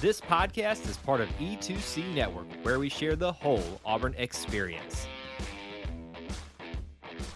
This 0.00 0.20
podcast 0.20 0.88
is 0.88 0.96
part 0.96 1.20
of 1.20 1.28
E2C 1.40 2.14
Network, 2.14 2.46
where 2.62 2.78
we 2.78 2.88
share 2.88 3.16
the 3.16 3.32
whole 3.32 3.80
Auburn 3.84 4.14
experience. 4.16 5.08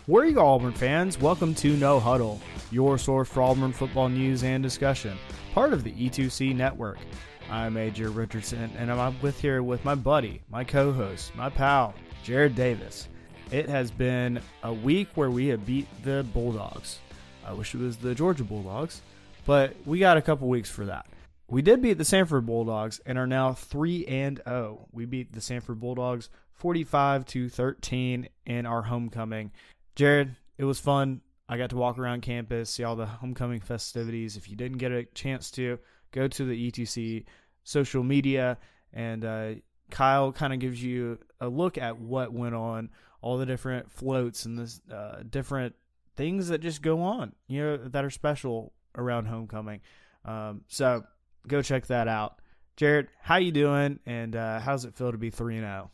Where 0.06 0.22
are 0.22 0.28
you, 0.28 0.38
Auburn 0.38 0.72
fans? 0.72 1.20
Welcome 1.20 1.56
to 1.56 1.76
No 1.76 1.98
Huddle, 1.98 2.40
your 2.70 2.98
source 2.98 3.28
for 3.28 3.42
Auburn 3.42 3.72
football 3.72 4.08
news 4.08 4.44
and 4.44 4.62
discussion, 4.62 5.18
part 5.52 5.72
of 5.72 5.82
the 5.82 5.90
E2C 5.90 6.54
Network. 6.54 6.98
I'm 7.50 7.74
AJ 7.74 8.14
Richardson, 8.14 8.70
and 8.78 8.92
I'm 8.92 9.20
with 9.20 9.40
here 9.40 9.64
with 9.64 9.84
my 9.84 9.96
buddy, 9.96 10.40
my 10.48 10.62
co-host, 10.62 11.34
my 11.34 11.50
pal, 11.50 11.94
Jared 12.22 12.54
Davis. 12.54 13.08
It 13.50 13.68
has 13.68 13.90
been 13.90 14.40
a 14.62 14.72
week 14.72 15.08
where 15.16 15.30
we 15.30 15.48
have 15.48 15.66
beat 15.66 15.88
the 16.04 16.24
Bulldogs. 16.32 17.00
I 17.44 17.54
wish 17.54 17.74
it 17.74 17.80
was 17.80 17.96
the 17.96 18.14
Georgia 18.14 18.44
Bulldogs, 18.44 19.02
but 19.46 19.74
we 19.84 19.98
got 19.98 20.16
a 20.16 20.22
couple 20.22 20.46
weeks 20.46 20.70
for 20.70 20.84
that. 20.84 21.06
We 21.52 21.60
did 21.60 21.82
beat 21.82 21.98
the 21.98 22.04
Samford 22.04 22.46
Bulldogs 22.46 22.98
and 23.04 23.18
are 23.18 23.26
now 23.26 23.52
3 23.52 24.06
and 24.06 24.40
0. 24.48 24.88
We 24.90 25.04
beat 25.04 25.34
the 25.34 25.40
Samford 25.40 25.80
Bulldogs 25.80 26.30
45 26.54 27.26
to 27.26 27.50
13 27.50 28.26
in 28.46 28.64
our 28.64 28.80
homecoming. 28.80 29.52
Jared, 29.94 30.34
it 30.56 30.64
was 30.64 30.80
fun. 30.80 31.20
I 31.50 31.58
got 31.58 31.68
to 31.68 31.76
walk 31.76 31.98
around 31.98 32.22
campus, 32.22 32.70
see 32.70 32.84
all 32.84 32.96
the 32.96 33.04
homecoming 33.04 33.60
festivities. 33.60 34.38
If 34.38 34.48
you 34.48 34.56
didn't 34.56 34.78
get 34.78 34.92
a 34.92 35.04
chance 35.04 35.50
to, 35.50 35.78
go 36.10 36.26
to 36.26 36.44
the 36.46 36.70
E2C 36.70 37.26
social 37.64 38.02
media 38.02 38.56
and 38.94 39.22
uh, 39.22 39.50
Kyle 39.90 40.32
kind 40.32 40.54
of 40.54 40.58
gives 40.58 40.82
you 40.82 41.18
a 41.38 41.48
look 41.48 41.76
at 41.76 41.98
what 41.98 42.32
went 42.32 42.54
on, 42.54 42.88
all 43.20 43.36
the 43.36 43.44
different 43.44 43.92
floats 43.92 44.46
and 44.46 44.58
the 44.58 44.96
uh, 44.96 45.22
different 45.28 45.74
things 46.16 46.48
that 46.48 46.62
just 46.62 46.80
go 46.80 47.02
on, 47.02 47.34
you 47.46 47.62
know, 47.62 47.76
that 47.76 48.06
are 48.06 48.10
special 48.10 48.72
around 48.96 49.26
homecoming. 49.26 49.82
Um, 50.24 50.62
so 50.68 51.04
go 51.46 51.62
check 51.62 51.86
that 51.86 52.08
out. 52.08 52.40
Jared, 52.76 53.08
how 53.20 53.36
you 53.36 53.52
doing? 53.52 54.00
And 54.06 54.34
uh, 54.34 54.60
how's 54.60 54.84
it 54.84 54.94
feel 54.94 55.12
to 55.12 55.18
be 55.18 55.30
three 55.30 55.56
and 55.56 55.64
zero? 55.64 55.90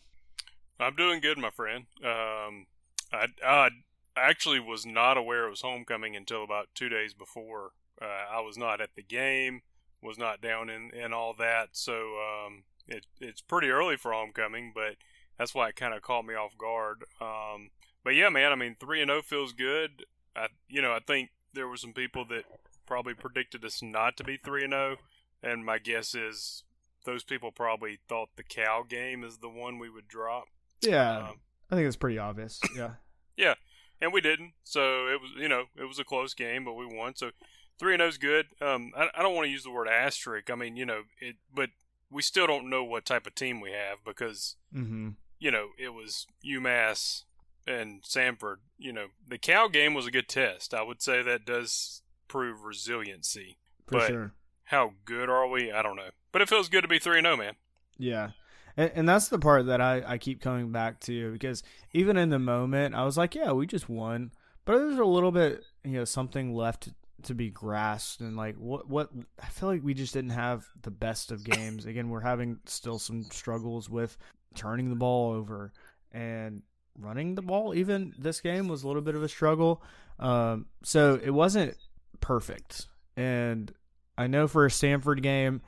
Oh? 0.80 0.84
I'm 0.84 0.94
doing 0.94 1.20
good, 1.20 1.38
my 1.38 1.50
friend. 1.50 1.86
Um, 2.04 2.66
I, 3.12 3.27
I 3.44 3.70
actually 4.16 4.60
was 4.60 4.86
not 4.86 5.16
aware 5.16 5.46
it 5.46 5.50
was 5.50 5.62
homecoming 5.62 6.14
until 6.14 6.44
about 6.44 6.69
two 6.74 6.88
days 6.88 7.14
before. 7.14 7.70
Uh, 8.00 8.36
I 8.36 8.41
was 8.41 8.56
not 8.56 8.80
at 8.80 8.91
the 8.94 9.02
game, 9.02 9.62
was 10.02 10.19
not 10.19 10.41
down 10.41 10.70
in, 10.70 10.91
in 10.94 11.12
all 11.12 11.34
that, 11.38 11.70
so 11.72 11.94
um, 11.94 12.62
it, 12.86 13.06
it's 13.20 13.41
pretty 13.41 13.70
early 13.70 13.96
for 13.96 14.12
homecoming, 14.12 14.72
but 14.72 14.96
that's 15.36 15.54
why 15.54 15.69
it 15.69 15.76
kind 15.76 15.94
of 15.94 16.02
caught 16.02 16.24
me 16.24 16.34
off 16.34 16.56
guard. 16.56 17.04
Um, 17.20 17.70
but 18.04 18.14
yeah, 18.14 18.28
man, 18.28 18.52
I 18.52 18.54
mean, 18.54 18.76
three 18.78 19.02
and 19.02 19.08
zero 19.08 19.22
feels 19.22 19.52
good. 19.52 20.04
I, 20.36 20.46
you 20.69 20.80
know, 20.80 20.92
I 20.92 21.00
think 21.04 21.30
there 21.52 21.66
were 21.66 21.76
some 21.76 21.92
people 21.92 22.24
that 22.26 22.44
probably 22.86 23.14
predicted 23.14 23.64
us 23.64 23.82
not 23.82 24.16
to 24.16 24.24
be 24.24 24.36
three 24.36 24.62
and 24.62 24.72
zero, 24.72 24.96
and 25.42 25.64
my 25.64 25.78
guess 25.78 26.14
is 26.14 26.64
those 27.05 27.25
people 27.25 27.50
probably 27.50 27.98
thought 28.08 28.31
the 28.36 28.42
Cal 28.42 28.84
game 28.84 29.25
is 29.25 29.39
the 29.39 29.48
one 29.48 29.78
we 29.78 29.91
would 29.91 30.08
drop. 30.08 30.44
Yeah, 30.81 31.19
um, 31.19 31.41
I 31.70 31.77
think 31.77 31.86
it's 31.86 31.97
pretty 31.97 32.19
obvious. 32.19 32.61
Yeah, 32.77 32.92
yeah, 33.36 33.55
and 34.00 34.12
we 34.12 34.20
didn't. 34.20 34.53
So 34.64 35.06
it 35.09 35.20
was, 35.20 35.31
you 35.36 35.48
know, 35.48 35.64
it 35.77 35.84
was 35.84 35.98
a 35.98 36.05
close 36.05 36.34
game, 36.34 36.64
but 36.64 36.75
we 36.75 36.86
won. 36.86 37.16
So 37.16 37.31
three 37.78 37.94
and 37.94 38.00
zero 38.00 38.09
is 38.09 38.19
good. 38.19 38.47
Um, 38.61 38.92
I, 38.97 39.09
I 39.14 39.22
don't 39.22 39.34
want 39.34 39.47
to 39.47 39.50
use 39.50 39.64
the 39.64 39.70
word 39.70 39.89
asterisk. 39.89 40.50
I 40.50 40.55
mean, 40.55 40.77
you 40.77 40.86
know, 40.86 41.03
it, 41.20 41.36
but 41.55 41.70
we 42.11 42.22
still 42.22 42.47
don't 42.47 42.70
know 42.70 42.84
what 42.84 43.05
type 43.05 43.27
of 43.27 43.34
team 43.34 43.61
we 43.61 43.70
have 43.70 43.98
because, 44.05 44.56
mm-hmm. 44.75 45.11
you 45.39 45.50
know, 45.50 45.69
it 45.78 45.91
was 45.91 46.27
UMass 46.44 47.25
and 47.66 48.03
Samford. 48.03 48.56
You 48.78 48.92
know, 48.92 49.06
the 49.27 49.39
Cal 49.39 49.69
game 49.69 49.94
was 49.94 50.06
a 50.06 50.11
good 50.11 50.28
test. 50.28 50.75
I 50.75 50.83
would 50.83 51.03
say 51.03 51.22
that 51.22 51.44
does 51.44 52.03
prove 52.27 52.62
resiliency. 52.62 53.59
For 53.86 53.98
but 53.98 54.06
sure. 54.06 54.34
How 54.69 54.92
good 55.06 55.30
are 55.30 55.48
we? 55.48 55.72
I 55.72 55.80
don't 55.83 55.97
know. 55.97 56.11
But 56.30 56.42
it 56.42 56.48
feels 56.48 56.69
good 56.69 56.83
to 56.83 56.88
be 56.88 56.98
3 56.98 57.22
0, 57.22 57.36
man. 57.36 57.55
Yeah. 57.97 58.30
And, 58.77 58.92
and 58.94 59.08
that's 59.08 59.28
the 59.28 59.38
part 59.38 59.66
that 59.66 59.81
I, 59.81 60.03
I 60.06 60.19
keep 60.19 60.43
coming 60.43 60.72
back 60.72 61.00
to 61.00 61.32
because 61.32 61.62
even 61.93 62.19
in 62.19 62.28
the 62.28 62.38
moment, 62.38 62.94
I 62.94 63.04
was 63.04 63.16
like, 63.16 63.34
yeah, 63.34 63.53
we 63.53 63.66
just 63.66 63.88
won. 63.88 64.31
But 64.66 64.78
there's 64.78 64.98
a 64.98 65.04
little 65.04 65.32
bit, 65.32 65.65
you 65.84 65.93
know, 65.93 66.04
something 66.04 66.54
left 66.54 66.91
to 67.22 67.34
be 67.34 67.50
grasped 67.50 68.20
and 68.20 68.37
like 68.37 68.54
what 68.56 68.88
what 68.88 69.10
I 69.43 69.47
feel 69.47 69.69
like 69.69 69.82
we 69.82 69.93
just 69.93 70.15
didn't 70.15 70.31
have 70.31 70.66
the 70.82 70.91
best 70.91 71.32
of 71.32 71.43
games. 71.43 71.87
Again, 71.87 72.10
we're 72.10 72.20
having 72.20 72.59
still 72.66 72.98
some 72.98 73.25
struggles 73.31 73.88
with 73.88 74.19
turning 74.54 74.91
the 74.91 74.97
ball 74.97 75.32
over 75.32 75.72
and 76.12 76.62
running 76.98 77.34
the 77.34 77.43
ball. 77.43 77.75
Even 77.75 78.12
this 78.19 78.43
game 78.43 78.69
was 78.69 78.82
a 78.82 78.87
little 78.87 79.03
bit 79.03 79.14
of 79.14 79.22
a 79.22 79.28
struggle. 79.28 79.82
Um, 80.19 80.66
so 80.84 81.19
it 81.22 81.31
wasn't 81.31 81.75
perfect. 82.20 82.87
And 83.16 83.72
I 84.19 84.27
know 84.27 84.49
for 84.49 84.67
a 84.67 84.69
Samford 84.69 85.23
game, 85.23 85.62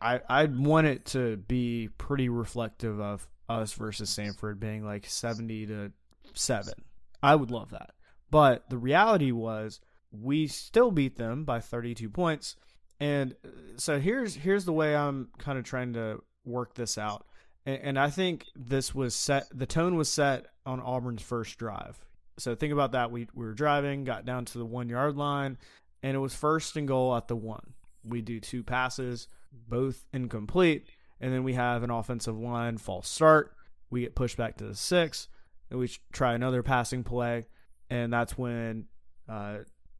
I 0.00 0.20
I'd 0.28 0.58
want 0.58 0.86
it 0.86 1.06
to 1.06 1.36
be 1.36 1.88
pretty 1.98 2.28
reflective 2.28 3.00
of 3.00 3.28
us 3.48 3.72
versus 3.72 4.14
Samford 4.14 4.60
being 4.60 4.84
like 4.84 5.06
seventy 5.06 5.66
to 5.66 5.92
seven. 6.34 6.74
I 7.22 7.34
would 7.34 7.50
love 7.50 7.70
that. 7.70 7.90
But 8.30 8.68
the 8.70 8.78
reality 8.78 9.32
was 9.32 9.80
we 10.12 10.46
still 10.46 10.90
beat 10.90 11.16
them 11.16 11.44
by 11.44 11.60
32 11.60 12.08
points. 12.10 12.56
And 13.00 13.34
uh, 13.44 13.48
so 13.76 13.98
here's 13.98 14.34
here's 14.34 14.64
the 14.64 14.72
way 14.72 14.96
I'm 14.96 15.28
kind 15.38 15.58
of 15.58 15.64
trying 15.64 15.92
to 15.94 16.22
work 16.44 16.74
this 16.74 16.98
out. 16.98 17.26
And, 17.64 17.80
and 17.82 17.98
I 17.98 18.10
think 18.10 18.46
this 18.54 18.94
was 18.94 19.14
set. 19.14 19.46
The 19.52 19.66
tone 19.66 19.96
was 19.96 20.08
set 20.08 20.46
on 20.64 20.80
Auburn's 20.80 21.22
first 21.22 21.58
drive. 21.58 21.98
So 22.38 22.54
think 22.54 22.72
about 22.72 22.92
that. 22.92 23.10
We 23.10 23.28
we 23.34 23.44
were 23.44 23.54
driving, 23.54 24.04
got 24.04 24.24
down 24.24 24.44
to 24.46 24.58
the 24.58 24.66
one 24.66 24.88
yard 24.88 25.16
line, 25.16 25.58
and 26.02 26.14
it 26.14 26.20
was 26.20 26.34
first 26.34 26.76
and 26.76 26.88
goal 26.88 27.14
at 27.14 27.28
the 27.28 27.36
one. 27.36 27.74
We 28.06 28.20
do 28.20 28.40
two 28.40 28.62
passes, 28.62 29.28
both 29.68 30.04
incomplete, 30.12 30.86
and 31.20 31.32
then 31.32 31.44
we 31.44 31.54
have 31.54 31.82
an 31.82 31.90
offensive 31.90 32.38
line 32.38 32.78
false 32.78 33.08
start. 33.08 33.54
We 33.90 34.02
get 34.02 34.14
pushed 34.14 34.36
back 34.36 34.56
to 34.58 34.64
the 34.64 34.74
six, 34.74 35.28
and 35.70 35.78
we 35.78 35.90
try 36.12 36.34
another 36.34 36.62
passing 36.62 37.04
play, 37.04 37.46
and 37.90 38.12
that's 38.12 38.36
when 38.36 38.86
uh, 39.28 39.58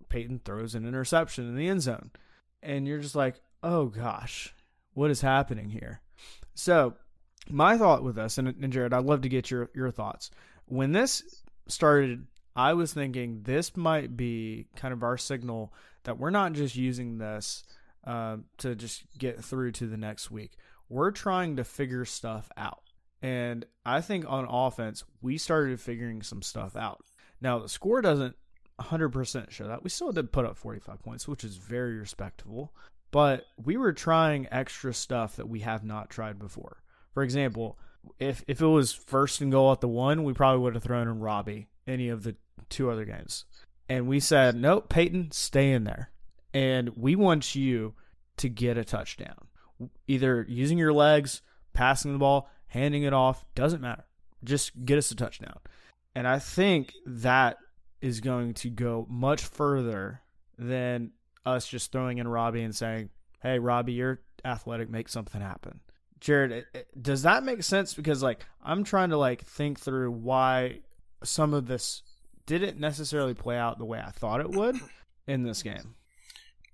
Payton 0.08 0.42
throws 0.44 0.74
an 0.74 0.86
interception 0.86 1.48
in 1.48 1.56
the 1.56 1.68
end 1.68 1.82
zone. 1.82 2.10
And 2.62 2.86
you're 2.86 3.00
just 3.00 3.14
like, 3.14 3.40
oh 3.62 3.86
gosh, 3.86 4.54
what 4.94 5.10
is 5.10 5.20
happening 5.20 5.70
here? 5.70 6.00
So, 6.54 6.94
my 7.48 7.76
thought 7.78 8.02
with 8.02 8.16
this, 8.16 8.38
and, 8.38 8.48
and 8.48 8.72
Jared, 8.72 8.92
I'd 8.92 9.04
love 9.04 9.22
to 9.22 9.28
get 9.28 9.50
your, 9.50 9.70
your 9.74 9.90
thoughts. 9.90 10.30
When 10.66 10.92
this 10.92 11.22
started, 11.68 12.26
I 12.56 12.72
was 12.72 12.92
thinking 12.92 13.42
this 13.42 13.76
might 13.76 14.16
be 14.16 14.66
kind 14.74 14.92
of 14.92 15.02
our 15.02 15.16
signal 15.16 15.72
that 16.04 16.18
we're 16.18 16.30
not 16.30 16.54
just 16.54 16.74
using 16.74 17.18
this 17.18 17.64
uh, 18.06 18.38
to 18.58 18.74
just 18.74 19.04
get 19.18 19.44
through 19.44 19.72
to 19.72 19.86
the 19.86 19.96
next 19.96 20.30
week. 20.30 20.52
We're 20.88 21.10
trying 21.10 21.56
to 21.56 21.64
figure 21.64 22.04
stuff 22.04 22.48
out. 22.56 22.82
And 23.22 23.64
I 23.84 24.00
think 24.00 24.24
on 24.28 24.46
offense, 24.48 25.04
we 25.20 25.38
started 25.38 25.80
figuring 25.80 26.22
some 26.22 26.42
stuff 26.42 26.76
out. 26.76 27.04
Now, 27.40 27.58
the 27.58 27.68
score 27.68 28.00
doesn't 28.00 28.36
100% 28.80 29.50
show 29.50 29.66
that. 29.66 29.82
We 29.82 29.90
still 29.90 30.12
did 30.12 30.32
put 30.32 30.44
up 30.44 30.56
45 30.56 31.02
points, 31.02 31.26
which 31.26 31.44
is 31.44 31.56
very 31.56 31.96
respectable. 31.96 32.72
But 33.10 33.44
we 33.56 33.76
were 33.76 33.92
trying 33.92 34.46
extra 34.50 34.92
stuff 34.92 35.36
that 35.36 35.48
we 35.48 35.60
have 35.60 35.84
not 35.84 36.10
tried 36.10 36.38
before. 36.38 36.82
For 37.14 37.22
example, 37.22 37.78
if 38.18 38.44
if 38.46 38.60
it 38.60 38.66
was 38.66 38.92
first 38.92 39.40
and 39.40 39.50
goal 39.50 39.72
at 39.72 39.80
the 39.80 39.88
one, 39.88 40.22
we 40.22 40.32
probably 40.32 40.60
would 40.60 40.74
have 40.74 40.82
thrown 40.82 41.08
in 41.08 41.20
Robbie 41.20 41.68
any 41.86 42.08
of 42.08 42.22
the 42.22 42.36
two 42.68 42.90
other 42.90 43.04
games. 43.04 43.44
And 43.88 44.06
we 44.06 44.20
said, 44.20 44.56
nope, 44.56 44.88
Payton, 44.88 45.30
stay 45.30 45.72
in 45.72 45.84
there. 45.84 46.10
And 46.54 46.90
we 46.96 47.16
want 47.16 47.54
you 47.54 47.94
to 48.38 48.48
get 48.48 48.78
a 48.78 48.84
touchdown. 48.84 49.48
Either 50.06 50.44
using 50.48 50.78
your 50.78 50.92
legs, 50.92 51.42
passing 51.72 52.12
the 52.12 52.18
ball, 52.18 52.48
handing 52.68 53.02
it 53.02 53.12
off, 53.12 53.44
doesn't 53.54 53.82
matter. 53.82 54.04
Just 54.44 54.84
get 54.84 54.98
us 54.98 55.10
a 55.10 55.14
touchdown. 55.14 55.58
And 56.14 56.26
I 56.26 56.38
think 56.38 56.94
that 57.04 57.58
is 58.00 58.20
going 58.20 58.54
to 58.54 58.70
go 58.70 59.06
much 59.08 59.42
further 59.42 60.22
than 60.58 61.12
us 61.44 61.66
just 61.66 61.92
throwing 61.92 62.18
in 62.18 62.28
Robbie 62.28 62.62
and 62.62 62.74
saying, 62.74 63.10
"Hey, 63.42 63.58
Robbie, 63.58 63.92
you're 63.92 64.20
athletic, 64.44 64.88
make 64.88 65.08
something 65.08 65.40
happen." 65.40 65.80
Jared, 66.20 66.64
does 67.00 67.22
that 67.22 67.44
make 67.44 67.62
sense? 67.62 67.94
Because 67.94 68.22
like 68.22 68.46
I'm 68.62 68.84
trying 68.84 69.10
to 69.10 69.18
like 69.18 69.44
think 69.44 69.78
through 69.78 70.10
why 70.10 70.80
some 71.22 71.52
of 71.52 71.66
this 71.66 72.02
didn't 72.46 72.78
necessarily 72.78 73.34
play 73.34 73.56
out 73.56 73.78
the 73.78 73.84
way 73.84 74.00
I 74.00 74.10
thought 74.10 74.40
it 74.40 74.50
would 74.50 74.76
in 75.26 75.42
this 75.42 75.62
game. 75.62 75.96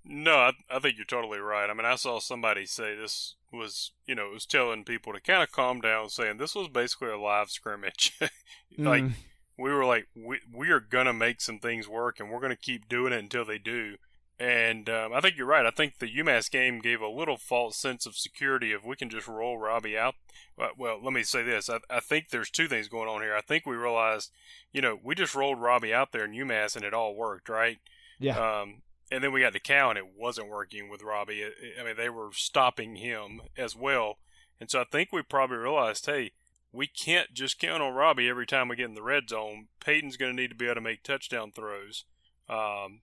No, 0.05 0.35
I, 0.35 0.51
I 0.69 0.79
think 0.79 0.97
you're 0.97 1.05
totally 1.05 1.39
right. 1.39 1.69
I 1.69 1.73
mean, 1.73 1.85
I 1.85 1.95
saw 1.95 2.19
somebody 2.19 2.65
say 2.65 2.95
this 2.95 3.35
was, 3.51 3.91
you 4.05 4.15
know, 4.15 4.27
it 4.27 4.33
was 4.33 4.45
telling 4.45 4.83
people 4.83 5.13
to 5.13 5.21
kind 5.21 5.41
of 5.41 5.51
calm 5.51 5.79
down, 5.79 6.09
saying 6.09 6.37
this 6.37 6.55
was 6.55 6.67
basically 6.67 7.09
a 7.09 7.17
live 7.17 7.49
scrimmage. 7.49 8.17
like, 8.77 9.03
mm 9.03 9.13
we 9.57 9.71
were 9.71 9.85
like, 9.85 10.07
we, 10.15 10.39
we 10.51 10.69
are 10.69 10.79
going 10.79 11.05
to 11.05 11.13
make 11.13 11.41
some 11.41 11.59
things 11.59 11.87
work 11.87 12.19
and 12.19 12.29
we're 12.29 12.39
going 12.39 12.49
to 12.49 12.55
keep 12.55 12.89
doing 12.89 13.13
it 13.13 13.19
until 13.19 13.45
they 13.45 13.57
do. 13.57 13.95
And 14.39 14.89
um, 14.89 15.13
I 15.13 15.21
think 15.21 15.37
you're 15.37 15.45
right. 15.45 15.65
I 15.65 15.69
think 15.69 15.99
the 15.99 16.11
UMass 16.11 16.49
game 16.49 16.79
gave 16.79 17.01
a 17.01 17.07
little 17.07 17.37
false 17.37 17.77
sense 17.77 18.05
of 18.05 18.15
security 18.15 18.71
if 18.73 18.83
we 18.83 18.95
can 18.95 19.09
just 19.09 19.27
roll 19.27 19.57
Robbie 19.57 19.97
out. 19.97 20.15
Well, 20.77 20.99
let 21.01 21.13
me 21.13 21.23
say 21.23 21.43
this. 21.43 21.69
I, 21.69 21.79
I 21.89 21.99
think 21.99 22.29
there's 22.29 22.49
two 22.49 22.67
things 22.67 22.87
going 22.87 23.07
on 23.07 23.21
here. 23.21 23.35
I 23.35 23.41
think 23.41 23.65
we 23.65 23.75
realized, 23.75 24.31
you 24.71 24.81
know, 24.81 24.97
we 25.01 25.13
just 25.13 25.35
rolled 25.35 25.61
Robbie 25.61 25.93
out 25.93 26.11
there 26.11 26.25
in 26.25 26.31
UMass 26.31 26.75
and 26.75 26.83
it 26.83 26.93
all 26.93 27.15
worked, 27.15 27.47
right? 27.47 27.77
Yeah. 28.19 28.37
Um, 28.37 28.81
and 29.13 29.23
then 29.23 29.31
we 29.31 29.41
got 29.41 29.53
to 29.53 29.59
Cal, 29.59 29.89
and 29.89 29.97
it 29.97 30.17
wasn't 30.17 30.49
working 30.49 30.89
with 30.89 31.03
Robbie. 31.03 31.45
I 31.79 31.83
mean, 31.83 31.95
they 31.95 32.09
were 32.09 32.29
stopping 32.33 32.95
him 32.95 33.41
as 33.55 33.75
well, 33.75 34.17
and 34.59 34.71
so 34.71 34.81
I 34.81 34.85
think 34.85 35.09
we 35.11 35.21
probably 35.21 35.57
realized, 35.57 36.05
hey, 36.07 36.31
we 36.71 36.87
can't 36.87 37.31
just 37.31 37.59
count 37.59 37.83
on 37.83 37.93
Robbie 37.93 38.27
every 38.27 38.47
time 38.47 38.67
we 38.67 38.75
get 38.75 38.89
in 38.89 38.95
the 38.95 39.03
red 39.03 39.29
zone. 39.29 39.67
Payton's 39.79 40.17
going 40.17 40.35
to 40.35 40.41
need 40.41 40.49
to 40.49 40.55
be 40.55 40.65
able 40.65 40.75
to 40.75 40.81
make 40.81 41.03
touchdown 41.03 41.51
throws. 41.51 42.05
Um, 42.49 43.01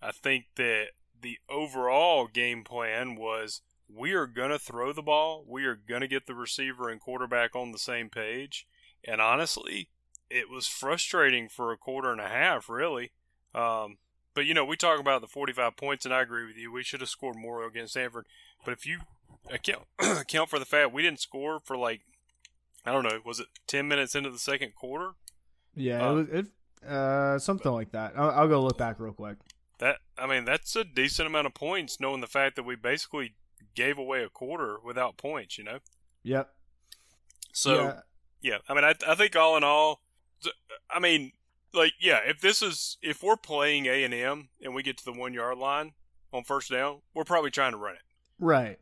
I 0.00 0.12
think 0.12 0.46
that 0.56 0.88
the 1.20 1.38
overall 1.50 2.26
game 2.26 2.64
plan 2.64 3.14
was 3.14 3.60
we 3.94 4.12
are 4.12 4.26
going 4.26 4.50
to 4.50 4.58
throw 4.58 4.94
the 4.94 5.02
ball. 5.02 5.44
We 5.46 5.66
are 5.66 5.76
going 5.76 6.00
to 6.00 6.08
get 6.08 6.26
the 6.26 6.34
receiver 6.34 6.88
and 6.88 7.00
quarterback 7.00 7.54
on 7.54 7.72
the 7.72 7.78
same 7.78 8.08
page. 8.08 8.66
And 9.06 9.20
honestly, 9.20 9.90
it 10.30 10.48
was 10.48 10.66
frustrating 10.66 11.50
for 11.50 11.70
a 11.70 11.76
quarter 11.76 12.10
and 12.10 12.20
a 12.20 12.28
half, 12.28 12.70
really. 12.70 13.12
Um, 13.54 13.98
but, 14.34 14.46
you 14.46 14.54
know, 14.54 14.64
we 14.64 14.76
talk 14.76 15.00
about 15.00 15.20
the 15.20 15.26
45 15.26 15.76
points, 15.76 16.04
and 16.04 16.12
I 16.12 16.22
agree 16.22 16.46
with 16.46 16.56
you. 16.56 16.72
We 16.72 16.82
should 16.82 17.00
have 17.00 17.08
scored 17.08 17.36
more 17.36 17.66
against 17.66 17.96
Samford. 17.96 18.24
But 18.64 18.72
if 18.72 18.86
you 18.86 19.00
account, 19.50 19.84
account 19.98 20.50
for 20.50 20.58
the 20.58 20.64
fact 20.64 20.92
we 20.92 21.02
didn't 21.02 21.20
score 21.20 21.60
for 21.60 21.76
like, 21.76 22.02
I 22.84 22.92
don't 22.92 23.04
know, 23.04 23.20
was 23.24 23.40
it 23.40 23.46
10 23.66 23.88
minutes 23.88 24.14
into 24.14 24.30
the 24.30 24.38
second 24.38 24.74
quarter? 24.74 25.12
Yeah, 25.76 26.06
uh, 26.06 26.10
it 26.10 26.14
was 26.14 26.28
it, 26.28 26.46
uh, 26.88 27.38
something 27.38 27.72
like 27.72 27.92
that. 27.92 28.12
I'll, 28.16 28.30
I'll 28.30 28.48
go 28.48 28.62
look 28.62 28.78
back 28.78 29.00
real 29.00 29.12
quick. 29.12 29.36
That 29.78 29.98
I 30.16 30.26
mean, 30.26 30.44
that's 30.44 30.76
a 30.76 30.84
decent 30.84 31.26
amount 31.26 31.46
of 31.46 31.54
points, 31.54 31.98
knowing 31.98 32.20
the 32.20 32.26
fact 32.26 32.56
that 32.56 32.62
we 32.62 32.76
basically 32.76 33.34
gave 33.74 33.98
away 33.98 34.22
a 34.22 34.28
quarter 34.28 34.76
without 34.84 35.16
points. 35.16 35.58
You 35.58 35.64
know. 35.64 35.78
Yep. 36.22 36.48
So 37.52 37.74
yeah, 37.74 38.00
yeah 38.40 38.58
I 38.68 38.74
mean, 38.74 38.84
I 38.84 38.94
I 39.06 39.14
think 39.14 39.34
all 39.34 39.56
in 39.56 39.64
all, 39.64 40.00
I 40.90 41.00
mean, 41.00 41.32
like 41.74 41.94
yeah, 42.00 42.20
if 42.26 42.40
this 42.40 42.62
is 42.62 42.96
if 43.02 43.22
we're 43.22 43.36
playing 43.36 43.86
A 43.86 44.04
and 44.04 44.14
M 44.14 44.48
and 44.62 44.74
we 44.74 44.82
get 44.82 44.96
to 44.98 45.04
the 45.04 45.12
one 45.12 45.34
yard 45.34 45.58
line 45.58 45.92
on 46.32 46.44
first 46.44 46.70
down, 46.70 47.02
we're 47.14 47.24
probably 47.24 47.50
trying 47.50 47.72
to 47.72 47.78
run 47.78 47.94
it. 47.94 48.02
Right. 48.38 48.78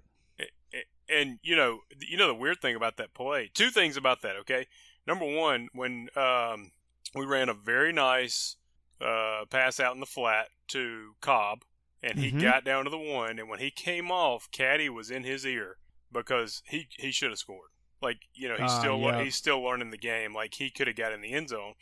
And 1.09 1.39
you 1.43 1.57
know, 1.57 1.81
you 2.01 2.17
know 2.17 2.29
the 2.29 2.35
weird 2.35 2.61
thing 2.63 2.77
about 2.77 2.97
that 2.97 3.15
play. 3.15 3.51
Two 3.53 3.71
things 3.71 3.97
about 3.97 4.23
that. 4.23 4.37
Okay. 4.37 4.67
Number 5.07 5.27
one, 5.27 5.69
when 5.75 6.09
um, 6.17 6.71
we 7.15 7.27
ran 7.27 7.49
a 7.49 7.55
very 7.55 7.93
nice 7.93 8.57
uh, 9.01 9.45
pass 9.51 9.81
out 9.81 9.95
in 9.95 10.01
the 10.01 10.07
flat 10.07 10.49
to 10.69 11.15
Cobb, 11.21 11.65
and 12.03 12.19
he 12.19 12.29
mm-hmm. 12.29 12.41
got 12.41 12.65
down 12.65 12.85
to 12.85 12.91
the 12.91 12.99
one. 12.99 13.39
And 13.39 13.49
when 13.49 13.59
he 13.59 13.71
came 13.71 14.11
off, 14.11 14.49
Caddy 14.53 14.89
was 14.89 15.11
in 15.11 15.25
his 15.25 15.45
ear 15.45 15.79
because 16.13 16.63
he 16.67 16.89
he 16.97 17.11
should 17.11 17.31
have 17.31 17.39
scored. 17.39 17.71
Like 18.03 18.23
you 18.35 18.49
know, 18.49 18.57
he's 18.57 18.71
uh, 18.71 18.81
still 18.81 18.99
yeah. 18.99 19.23
he's 19.23 19.37
still 19.37 19.63
learning 19.63 19.91
the 19.91 19.99
game. 19.99 20.35
Like 20.35 20.55
he 20.55 20.71
could 20.71 20.87
have 20.87 20.97
got 20.97 21.13
in 21.13 21.21
the 21.21 21.33
end 21.33 21.51
zone. 21.51 21.75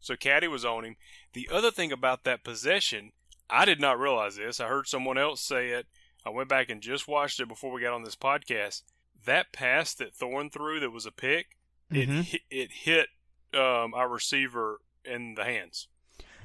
So 0.00 0.16
Caddy 0.16 0.48
was 0.48 0.64
on 0.64 0.84
him. 0.84 0.96
The 1.32 1.48
other 1.52 1.70
thing 1.70 1.92
about 1.92 2.24
that 2.24 2.44
possession, 2.44 3.12
I 3.50 3.64
did 3.64 3.80
not 3.80 3.98
realize 3.98 4.36
this. 4.36 4.60
I 4.60 4.68
heard 4.68 4.86
someone 4.86 5.18
else 5.18 5.40
say 5.40 5.70
it. 5.70 5.86
I 6.24 6.30
went 6.30 6.48
back 6.48 6.70
and 6.70 6.80
just 6.80 7.06
watched 7.06 7.38
it 7.40 7.48
before 7.48 7.72
we 7.72 7.82
got 7.82 7.92
on 7.92 8.04
this 8.04 8.16
podcast. 8.16 8.82
That 9.24 9.52
pass 9.52 9.94
that 9.94 10.14
Thorne 10.14 10.50
threw, 10.50 10.80
that 10.80 10.90
was 10.90 11.06
a 11.06 11.12
pick. 11.12 11.56
Mm-hmm. 11.92 12.22
It 12.34 12.40
it 12.50 12.72
hit 12.72 13.08
um, 13.54 13.94
our 13.94 14.08
receiver 14.08 14.80
in 15.04 15.34
the 15.34 15.44
hands. 15.44 15.88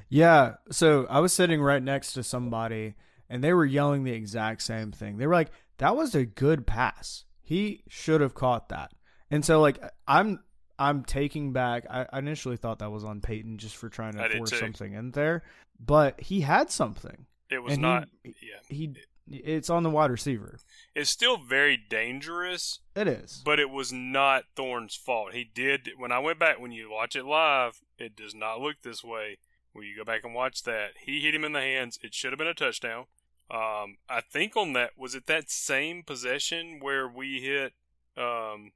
Yeah. 0.08 0.56
So 0.70 1.06
I 1.08 1.20
was 1.20 1.32
sitting 1.32 1.62
right 1.62 1.82
next 1.82 2.12
to 2.12 2.22
somebody 2.22 2.94
and 3.30 3.42
they 3.42 3.54
were 3.54 3.64
yelling 3.64 4.04
the 4.04 4.12
exact 4.12 4.60
same 4.60 4.92
thing. 4.92 5.16
They 5.16 5.26
were 5.26 5.32
like, 5.32 5.50
that 5.78 5.96
was 5.96 6.14
a 6.14 6.26
good 6.26 6.66
pass. 6.66 7.24
He 7.40 7.82
should 7.88 8.20
have 8.20 8.34
caught 8.34 8.68
that. 8.68 8.92
And 9.32 9.44
so 9.44 9.60
like 9.60 9.82
I'm 10.06 10.40
I'm 10.78 11.04
taking 11.04 11.52
back 11.52 11.86
I 11.90 12.06
initially 12.18 12.56
thought 12.56 12.78
that 12.80 12.90
was 12.90 13.04
on 13.04 13.20
Payton 13.20 13.58
just 13.58 13.76
for 13.76 13.88
trying 13.88 14.12
to 14.12 14.28
force 14.36 14.58
something 14.58 14.92
in 14.92 15.10
there. 15.10 15.42
But 15.84 16.20
he 16.20 16.42
had 16.42 16.70
something. 16.70 17.26
It 17.50 17.62
was 17.62 17.78
not 17.78 18.08
he, 18.22 18.34
yeah. 18.40 18.60
He 18.68 18.94
it's 19.30 19.70
on 19.70 19.82
the 19.82 19.90
wide 19.90 20.10
receiver. 20.10 20.58
It's 20.94 21.08
still 21.08 21.38
very 21.38 21.76
dangerous. 21.76 22.80
It 22.94 23.08
is. 23.08 23.40
But 23.44 23.58
it 23.58 23.70
was 23.70 23.92
not 23.92 24.44
Thorne's 24.54 24.94
fault. 24.94 25.32
He 25.32 25.44
did 25.44 25.90
when 25.96 26.12
I 26.12 26.18
went 26.18 26.38
back 26.38 26.60
when 26.60 26.72
you 26.72 26.90
watch 26.90 27.16
it 27.16 27.24
live, 27.24 27.80
it 27.98 28.14
does 28.14 28.34
not 28.34 28.60
look 28.60 28.76
this 28.82 29.02
way 29.02 29.38
where 29.72 29.84
you 29.84 29.96
go 29.96 30.04
back 30.04 30.24
and 30.24 30.34
watch 30.34 30.64
that. 30.64 30.90
He 31.00 31.20
hit 31.20 31.34
him 31.34 31.44
in 31.44 31.52
the 31.52 31.60
hands. 31.60 31.98
It 32.02 32.14
should 32.14 32.32
have 32.32 32.38
been 32.38 32.46
a 32.46 32.54
touchdown. 32.54 33.06
Um, 33.50 33.96
I 34.08 34.20
think 34.20 34.56
on 34.56 34.72
that 34.74 34.92
was 34.96 35.14
it 35.14 35.26
that 35.26 35.50
same 35.50 36.02
possession 36.02 36.78
where 36.80 37.08
we 37.08 37.40
hit 37.40 37.72
um, 38.16 38.72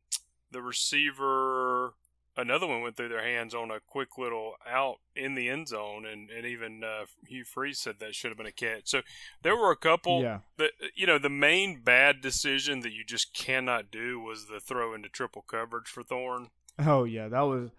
the 0.56 0.62
receiver. 0.62 1.92
Another 2.38 2.66
one 2.66 2.82
went 2.82 2.96
through 2.96 3.08
their 3.08 3.24
hands 3.24 3.54
on 3.54 3.70
a 3.70 3.80
quick 3.80 4.18
little 4.18 4.54
out 4.68 4.96
in 5.14 5.34
the 5.34 5.48
end 5.48 5.68
zone, 5.68 6.04
and 6.04 6.30
and 6.30 6.46
even 6.46 6.82
uh, 6.82 7.06
Hugh 7.26 7.44
Freeze 7.44 7.78
said 7.78 7.96
that 8.00 8.14
should 8.14 8.30
have 8.30 8.38
been 8.38 8.46
a 8.46 8.52
catch. 8.52 8.88
So 8.88 9.02
there 9.42 9.56
were 9.56 9.70
a 9.70 9.76
couple. 9.76 10.22
Yeah. 10.22 10.40
That 10.58 10.72
you 10.94 11.06
know 11.06 11.18
the 11.18 11.30
main 11.30 11.80
bad 11.82 12.20
decision 12.20 12.80
that 12.80 12.92
you 12.92 13.04
just 13.04 13.32
cannot 13.32 13.90
do 13.90 14.20
was 14.20 14.46
the 14.46 14.60
throw 14.60 14.94
into 14.94 15.08
triple 15.08 15.42
coverage 15.42 15.88
for 15.88 16.02
Thorne. 16.02 16.48
Oh 16.78 17.04
yeah, 17.04 17.28
that 17.28 17.40
was 17.40 17.70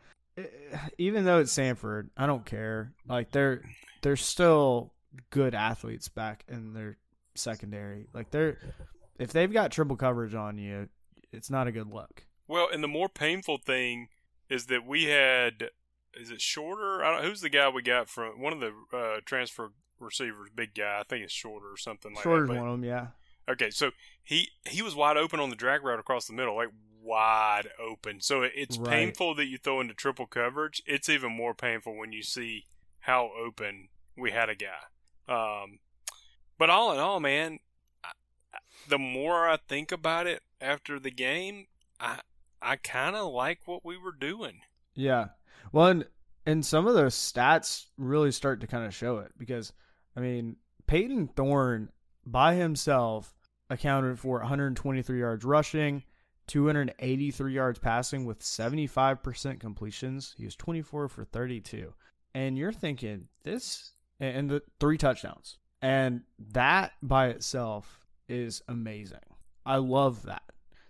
even 0.97 1.25
though 1.25 1.39
it's 1.39 1.55
Samford, 1.55 2.09
I 2.15 2.25
don't 2.25 2.45
care. 2.45 2.93
Like 3.07 3.31
they're 3.31 3.63
they're 4.01 4.15
still 4.15 4.93
good 5.29 5.55
athletes 5.55 6.09
back 6.09 6.43
in 6.47 6.73
their 6.73 6.97
secondary. 7.35 8.07
Like 8.13 8.31
they're 8.31 8.59
if 9.19 9.33
they've 9.33 9.51
got 9.51 9.71
triple 9.71 9.95
coverage 9.95 10.35
on 10.35 10.57
you, 10.57 10.89
it's 11.31 11.49
not 11.49 11.67
a 11.67 11.71
good 11.71 11.91
look. 11.91 12.26
Well, 12.47 12.67
and 12.71 12.83
the 12.83 12.87
more 12.87 13.09
painful 13.09 13.57
thing 13.57 14.09
is 14.49 14.67
that 14.67 14.85
we 14.85 15.05
had 15.05 15.71
is 16.13 16.31
it 16.31 16.41
shorter? 16.41 17.03
I 17.03 17.11
don't 17.11 17.25
who's 17.25 17.41
the 17.41 17.49
guy 17.49 17.69
we 17.69 17.81
got 17.81 18.09
from 18.09 18.41
one 18.41 18.53
of 18.53 18.59
the 18.59 18.73
uh, 18.95 19.19
transfer 19.25 19.71
receivers, 19.99 20.49
big 20.53 20.73
guy. 20.73 20.99
I 20.99 21.03
think 21.03 21.23
it's 21.23 21.33
shorter 21.33 21.71
or 21.71 21.77
something 21.77 22.13
like 22.13 22.23
Shorter's 22.23 22.47
that. 22.47 22.55
Shorter's 22.55 22.61
one 22.61 22.73
of 22.73 22.81
them, 22.81 22.89
yeah. 22.89 23.07
Okay, 23.49 23.69
so 23.69 23.91
he 24.23 24.49
he 24.67 24.81
was 24.81 24.95
wide 24.95 25.17
open 25.17 25.39
on 25.39 25.49
the 25.49 25.55
drag 25.55 25.83
route 25.83 25.99
across 25.99 26.27
the 26.27 26.33
middle. 26.33 26.55
Like 26.55 26.69
wide 27.01 27.69
open. 27.79 28.21
So 28.21 28.41
it's 28.43 28.77
right. 28.77 28.89
painful 28.89 29.35
that 29.35 29.45
you 29.45 29.57
throw 29.57 29.79
into 29.79 29.93
triple 29.93 30.27
coverage. 30.27 30.81
It's 30.85 31.09
even 31.09 31.31
more 31.31 31.53
painful 31.53 31.95
when 31.95 32.11
you 32.11 32.23
see 32.23 32.65
how 32.99 33.31
open 33.39 33.87
we 34.17 34.31
had 34.31 34.49
a 34.49 34.55
guy. 34.55 34.83
Um, 35.29 35.79
but 36.57 36.69
all 36.69 36.91
in 36.91 36.99
all, 36.99 37.19
man, 37.19 37.59
I, 38.03 38.09
the 38.89 38.97
more 38.97 39.47
I 39.47 39.57
think 39.57 39.91
about 39.91 40.27
it 40.27 40.41
after 40.59 40.99
the 40.99 41.11
game, 41.11 41.67
I 41.99 42.19
I 42.61 42.75
kind 42.77 43.15
of 43.15 43.31
like 43.31 43.59
what 43.65 43.85
we 43.85 43.97
were 43.97 44.15
doing. 44.17 44.61
Yeah. 44.95 45.27
Well, 45.71 45.87
and, 45.87 46.05
and 46.45 46.65
some 46.65 46.87
of 46.87 46.95
those 46.95 47.15
stats 47.15 47.85
really 47.97 48.31
start 48.31 48.61
to 48.61 48.67
kind 48.67 48.85
of 48.85 48.95
show 48.95 49.19
it 49.19 49.31
because, 49.37 49.73
I 50.15 50.21
mean, 50.21 50.57
Payton 50.87 51.29
Thorne 51.35 51.89
by 52.25 52.55
himself 52.55 53.35
accounted 53.69 54.19
for 54.19 54.39
123 54.39 55.19
yards 55.19 55.45
rushing, 55.45 56.03
283 56.47 57.53
yards 57.53 57.79
passing 57.79 58.25
with 58.25 58.39
75% 58.39 59.59
completions. 59.59 60.33
He 60.37 60.45
was 60.45 60.55
24 60.55 61.09
for 61.09 61.25
32. 61.25 61.93
And 62.33 62.57
you're 62.57 62.71
thinking, 62.71 63.27
this, 63.43 63.91
and 64.19 64.49
the 64.49 64.61
three 64.79 64.97
touchdowns. 64.97 65.57
And 65.81 66.21
that 66.53 66.93
by 67.01 67.27
itself 67.27 68.05
is 68.27 68.61
amazing. 68.67 69.19
I 69.65 69.77
love 69.77 70.23
that. 70.23 70.43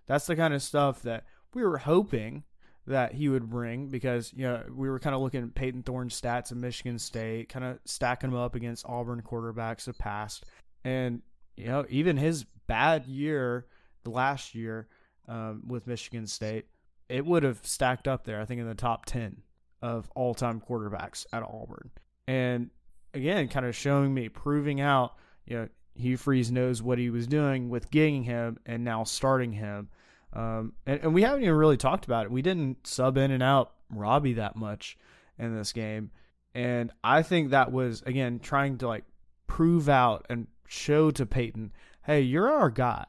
That's 0.06 0.28
the 0.28 0.36
kind 0.36 0.54
of 0.54 0.62
stuff 0.62 1.02
that 1.02 1.26
we 1.54 1.64
were 1.64 1.78
hoping 1.78 2.44
that 2.86 3.14
he 3.14 3.28
would 3.28 3.50
bring 3.50 3.90
because 3.90 4.32
you 4.34 4.44
know 4.44 4.64
we 4.74 4.90
were 4.90 5.00
kind 5.00 5.16
of 5.16 5.22
looking 5.22 5.44
at 5.44 5.56
Payton 5.56 5.84
Thorne's 5.84 6.20
stats 6.20 6.52
at 6.52 6.58
Michigan 6.58 7.00
State, 7.00 7.50
kind 7.50 7.66
of 7.66 7.80
stacking 7.86 8.32
them 8.32 8.40
up 8.40 8.56
against 8.56 8.86
Auburn 8.86 9.22
quarterbacks 9.22 9.88
of 9.88 9.98
past, 9.98 10.46
and 10.84 11.22
you 11.56 11.68
know 11.68 11.86
even 11.90 12.18
his 12.18 12.46
bad 12.68 13.06
year, 13.08 13.66
the 14.04 14.10
last 14.10 14.56
year, 14.56 14.88
um, 15.28 15.64
with 15.68 15.88
Michigan 15.88 16.28
State, 16.28 16.66
it 17.10 17.26
would 17.26 17.44
have 17.44 17.60
stacked 17.64 18.08
up 18.08 18.26
there, 18.26 18.40
I 18.40 18.46
think, 18.46 18.62
in 18.62 18.68
the 18.68 18.76
top 18.76 19.06
10 19.06 19.38
of 19.82 20.10
all 20.16 20.34
time 20.34 20.62
quarterbacks 20.62 21.26
at 21.34 21.44
Auburn. 21.44 21.90
And 22.28 22.70
again, 23.14 23.48
kind 23.48 23.66
of 23.66 23.76
showing 23.76 24.14
me, 24.14 24.30
proving 24.30 24.82
out, 24.82 25.16
you 25.46 25.58
know, 25.58 25.70
Hugh 25.96 26.18
Freeze 26.18 26.52
knows 26.52 26.82
what 26.82 27.00
he 27.00 27.10
was 27.10 27.26
doing 27.26 27.70
with 27.70 27.90
getting 27.90 28.24
him 28.24 28.60
and 28.66 28.84
now 28.84 29.04
starting 29.04 29.54
him. 29.54 29.90
Um, 30.34 30.74
and, 30.86 31.00
and 31.02 31.14
we 31.14 31.22
haven't 31.24 31.44
even 31.44 31.56
really 31.56 31.78
talked 31.78 32.06
about 32.06 32.26
it. 32.26 32.32
We 32.32 32.42
didn't 32.42 32.86
sub 32.86 33.18
in 33.18 33.32
and 33.32 33.44
out 33.44 33.74
Robbie 33.90 34.34
that 34.34 34.56
much 34.56 34.98
in 35.40 35.56
this 35.56 35.74
game. 35.74 36.12
And 36.54 36.92
I 37.04 37.22
think 37.22 37.52
that 37.52 37.72
was, 37.72 38.02
again, 38.06 38.40
trying 38.40 38.78
to 38.80 38.88
like 38.88 39.06
prove 39.48 39.90
out 39.90 40.26
and 40.30 40.48
show 40.68 41.12
to 41.12 41.26
Payton, 41.26 41.72
hey, 42.04 42.22
you're 42.22 42.52
our 42.52 42.70
guy. 42.70 43.06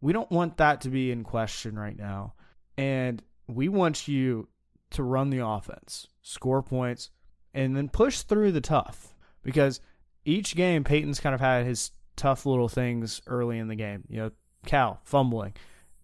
We 0.00 0.12
don't 0.12 0.30
want 0.30 0.56
that 0.58 0.80
to 0.82 0.90
be 0.90 1.10
in 1.10 1.24
question 1.24 1.78
right 1.78 1.96
now. 1.96 2.34
And 2.76 3.22
we 3.46 3.68
want 3.68 4.08
you 4.08 4.48
to 4.90 5.02
run 5.02 5.30
the 5.30 5.44
offense, 5.46 6.06
score 6.22 6.62
points, 6.62 7.10
and 7.54 7.76
then 7.76 7.88
push 7.88 8.20
through 8.22 8.52
the 8.52 8.60
tough. 8.60 9.14
Because 9.42 9.80
each 10.24 10.56
game, 10.56 10.84
Payton's 10.84 11.20
kind 11.20 11.34
of 11.34 11.40
had 11.40 11.64
his 11.64 11.92
tough 12.16 12.46
little 12.46 12.68
things 12.68 13.22
early 13.26 13.58
in 13.58 13.68
the 13.68 13.76
game. 13.76 14.04
You 14.08 14.16
know, 14.16 14.30
Cal 14.64 15.00
fumbling. 15.04 15.54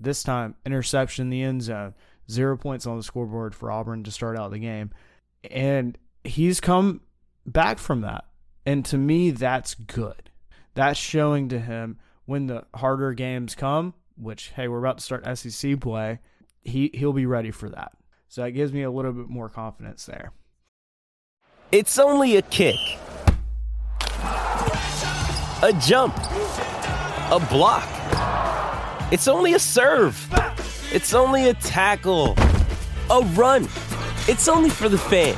This 0.02 0.22
time, 0.22 0.56
interception 0.66 1.26
in 1.26 1.30
the 1.30 1.42
end 1.42 1.62
zone. 1.62 1.94
Zero 2.30 2.56
points 2.56 2.86
on 2.86 2.96
the 2.96 3.02
scoreboard 3.02 3.54
for 3.54 3.70
Auburn 3.70 4.04
to 4.04 4.10
start 4.10 4.36
out 4.38 4.50
the 4.50 4.58
game. 4.58 4.90
And 5.50 5.96
he's 6.24 6.60
come 6.60 7.00
back 7.46 7.78
from 7.78 8.00
that. 8.02 8.24
And 8.64 8.84
to 8.86 8.98
me, 8.98 9.30
that's 9.30 9.74
good. 9.74 10.30
that's 10.74 10.98
showing 10.98 11.48
to 11.50 11.58
him 11.58 11.98
when 12.24 12.46
the 12.46 12.64
harder 12.74 13.12
games 13.12 13.54
come, 13.54 13.94
which 14.16 14.52
hey, 14.56 14.68
we're 14.68 14.78
about 14.78 14.98
to 14.98 15.04
start 15.04 15.38
SEC 15.38 15.80
play, 15.80 16.20
he 16.62 16.90
he'll 16.94 17.12
be 17.12 17.26
ready 17.26 17.50
for 17.50 17.68
that. 17.68 17.92
So 18.28 18.44
it 18.44 18.52
gives 18.52 18.72
me 18.72 18.82
a 18.82 18.90
little 18.90 19.12
bit 19.12 19.28
more 19.28 19.48
confidence 19.48 20.06
there. 20.06 20.32
It's 21.70 21.98
only 21.98 22.36
a 22.36 22.42
kick. 22.42 22.76
A 25.62 25.72
jump. 25.80 26.16
A 26.16 27.46
block. 27.50 27.88
It's 29.12 29.28
only 29.28 29.52
a 29.52 29.58
serve. 29.58 30.26
It's 30.90 31.12
only 31.12 31.50
a 31.50 31.52
tackle. 31.52 32.34
A 33.10 33.20
run. 33.34 33.64
It's 34.26 34.48
only 34.48 34.70
for 34.70 34.88
the 34.88 34.96
fans. 34.96 35.36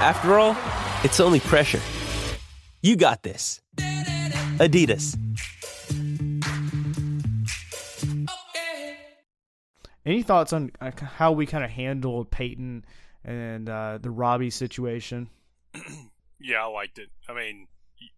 After 0.00 0.38
all, 0.38 0.56
it's 1.04 1.20
only 1.20 1.40
pressure. 1.40 1.82
You 2.80 2.96
got 2.96 3.22
this. 3.22 3.60
Adidas. 3.76 5.14
Any 10.06 10.22
thoughts 10.22 10.54
on 10.54 10.72
uh, 10.80 10.90
how 10.96 11.32
we 11.32 11.44
kind 11.44 11.64
of 11.64 11.70
handled 11.70 12.30
Payton 12.30 12.86
and 13.26 13.68
uh, 13.68 13.98
the 14.00 14.10
Robbie 14.10 14.48
situation? 14.48 15.28
yeah, 16.40 16.64
I 16.64 16.66
liked 16.68 16.98
it. 16.98 17.10
I 17.28 17.34
mean, 17.34 17.68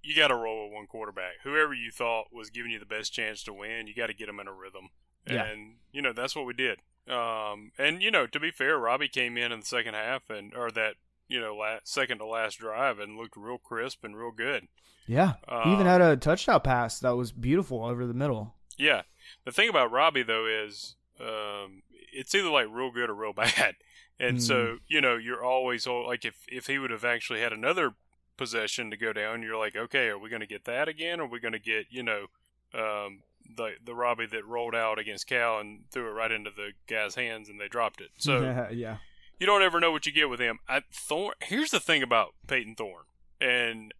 you 0.03 0.15
got 0.17 0.29
to 0.29 0.35
roll 0.37 0.65
with 0.67 0.75
one 0.75 0.87
quarterback. 0.87 1.35
Whoever 1.45 1.75
you 1.75 1.91
thought 1.91 2.33
was 2.33 2.51
giving 2.51 2.71
you 2.71 2.79
the 2.79 2.87
best 2.87 3.13
chance 3.13 3.43
to 3.45 3.53
win, 3.53 3.87
you 3.87 3.95
got 3.95 4.07
to 4.09 4.15
get 4.15 4.27
them 4.27 4.41
in 4.41 4.49
a 4.49 4.53
rhythm. 4.53 4.89
Yeah. 5.27 5.45
And 5.45 5.75
you 5.93 6.03
know 6.03 6.13
that's 6.13 6.37
what 6.37 6.47
we 6.47 6.53
did. 6.55 6.79
Um, 7.09 7.73
and 7.79 8.03
you 8.03 8.11
know, 8.11 8.27
to 8.27 8.41
be 8.41 8.51
fair, 8.51 8.79
Robbie 8.79 9.09
came 9.09 9.37
in 9.37 9.53
in 9.53 9.61
the 9.61 9.67
second 9.67 9.95
half 9.95 10.29
and 10.31 10.55
or 10.55 10.71
that 10.73 10.95
you 11.29 11.41
know 11.41 11.57
last, 11.57 11.89
second 11.89 12.19
to 12.19 12.27
last 12.27 12.59
drive 12.59 12.99
and 12.99 13.17
looked 13.17 13.37
real 13.37 13.59
crisp 13.59 14.05
and 14.05 14.17
real 14.17 14.31
good. 14.31 14.69
Yeah, 15.07 15.35
he 15.65 15.73
even 15.73 15.87
Um, 15.87 15.93
had 15.93 16.01
a 16.01 16.17
touchdown 16.17 16.61
pass 16.63 16.99
that 17.01 17.15
was 17.17 17.31
beautiful 17.33 17.85
over 17.85 18.07
the 18.07 18.15
middle. 18.15 18.55
Yeah. 18.79 19.03
The 19.45 19.53
thing 19.53 19.69
about 19.69 19.91
Robbie 19.93 20.23
though 20.23 20.47
is 20.47 20.97
um, 21.21 21.83
it's 22.13 22.35
either 22.35 22.49
like 22.49 22.67
real 22.71 22.91
good 22.91 23.11
or 23.11 23.15
real 23.15 23.33
bad. 23.37 23.75
And 24.19 24.43
so, 24.43 24.79
you 24.87 25.01
know, 25.01 25.17
you're 25.17 25.43
always 25.45 25.87
like 25.87 26.25
if 26.25 26.37
if 26.49 26.69
he 26.69 26.79
would 26.79 26.91
have 26.91 27.05
actually 27.05 27.41
had 27.41 27.53
another 27.53 27.95
possession 28.37 28.91
to 28.91 28.97
go 28.97 29.13
down, 29.13 29.43
you're 29.43 29.59
like, 29.59 29.77
okay, 29.77 30.09
are 30.09 30.19
we 30.19 30.29
going 30.29 30.41
to 30.41 30.47
get 30.47 30.65
that 30.65 30.89
again? 30.89 31.21
Are 31.21 31.27
we 31.27 31.41
going 31.41 31.53
to 31.53 31.59
get, 31.59 31.87
you 31.91 32.03
know, 32.03 32.27
um, 32.75 33.21
the 33.57 33.73
the 33.85 33.95
Robbie 33.95 34.27
that 34.27 34.47
rolled 34.47 34.75
out 34.75 34.99
against 34.99 35.27
Cal 35.27 35.59
and 35.59 35.85
threw 35.91 36.09
it 36.09 36.13
right 36.13 36.33
into 36.33 36.51
the 36.51 36.73
guy's 36.87 37.15
hands 37.15 37.49
and 37.49 37.61
they 37.61 37.69
dropped 37.69 38.01
it. 38.01 38.11
So 38.19 38.41
yeah, 38.43 38.71
yeah, 38.71 38.97
you 39.39 39.47
don't 39.47 39.63
ever 39.63 39.81
know 39.81 39.93
what 39.93 40.07
you 40.07 40.13
get 40.13 40.29
with 40.29 40.41
him. 40.41 40.59
I, 40.69 40.83
Thorne. 40.93 41.35
Here's 41.43 41.71
the 41.71 41.81
thing 41.81 42.03
about 42.03 42.35
Payton 42.47 42.77
Thorne, 42.77 43.05
and 43.41 43.93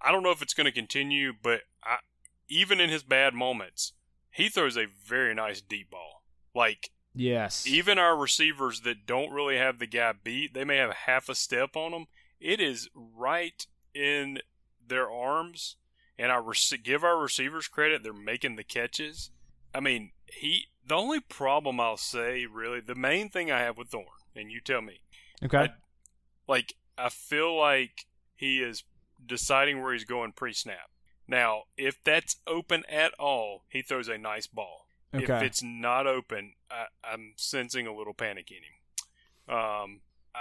I 0.00 0.12
don't 0.12 0.22
know 0.22 0.30
if 0.30 0.42
it's 0.42 0.54
going 0.54 0.66
to 0.66 0.72
continue, 0.72 1.32
but 1.40 1.62
I, 1.82 1.98
even 2.48 2.80
in 2.80 2.90
his 2.90 3.02
bad 3.02 3.34
moments, 3.34 3.92
he 4.30 4.48
throws 4.48 4.76
a 4.76 4.86
very 4.86 5.34
nice 5.34 5.60
deep 5.60 5.90
ball. 5.90 6.22
Like 6.54 6.90
yes, 7.14 7.66
even 7.66 7.98
our 7.98 8.16
receivers 8.16 8.80
that 8.80 9.06
don't 9.06 9.32
really 9.32 9.58
have 9.58 9.78
the 9.78 9.86
guy 9.86 10.12
beat, 10.22 10.54
they 10.54 10.64
may 10.64 10.76
have 10.76 10.92
half 11.06 11.28
a 11.28 11.34
step 11.34 11.76
on 11.76 11.92
them. 11.92 12.06
It 12.40 12.60
is 12.60 12.88
right 12.94 13.66
in 13.94 14.40
their 14.86 15.10
arms, 15.10 15.76
and 16.18 16.30
I 16.32 16.36
rec- 16.36 16.82
give 16.82 17.04
our 17.04 17.18
receivers 17.18 17.68
credit; 17.68 18.02
they're 18.02 18.12
making 18.12 18.56
the 18.56 18.64
catches. 18.64 19.30
I 19.74 19.80
mean, 19.80 20.12
he. 20.26 20.66
The 20.86 20.94
only 20.94 21.20
problem 21.20 21.78
I'll 21.80 21.98
say, 21.98 22.46
really, 22.46 22.80
the 22.80 22.94
main 22.94 23.28
thing 23.28 23.50
I 23.50 23.58
have 23.60 23.76
with 23.76 23.88
Thorne, 23.88 24.06
and 24.34 24.50
you 24.50 24.60
tell 24.60 24.80
me, 24.80 25.00
okay, 25.44 25.58
I- 25.58 25.68
like 26.46 26.74
I 26.96 27.10
feel 27.10 27.54
like 27.58 28.06
he 28.34 28.62
is 28.62 28.84
deciding 29.24 29.82
where 29.82 29.92
he's 29.92 30.04
going 30.04 30.32
pre-snap. 30.32 30.90
Now, 31.26 31.64
if 31.76 32.02
that's 32.02 32.36
open 32.46 32.84
at 32.88 33.12
all, 33.18 33.64
he 33.68 33.82
throws 33.82 34.08
a 34.08 34.16
nice 34.16 34.46
ball. 34.46 34.86
If 35.12 35.42
it's 35.42 35.62
not 35.62 36.06
open, 36.06 36.54
I, 36.70 36.86
I'm 37.04 37.34
sensing 37.36 37.86
a 37.86 37.94
little 37.94 38.14
panic 38.14 38.50
in 38.50 38.58
him. 38.58 39.54
Um, 39.54 40.00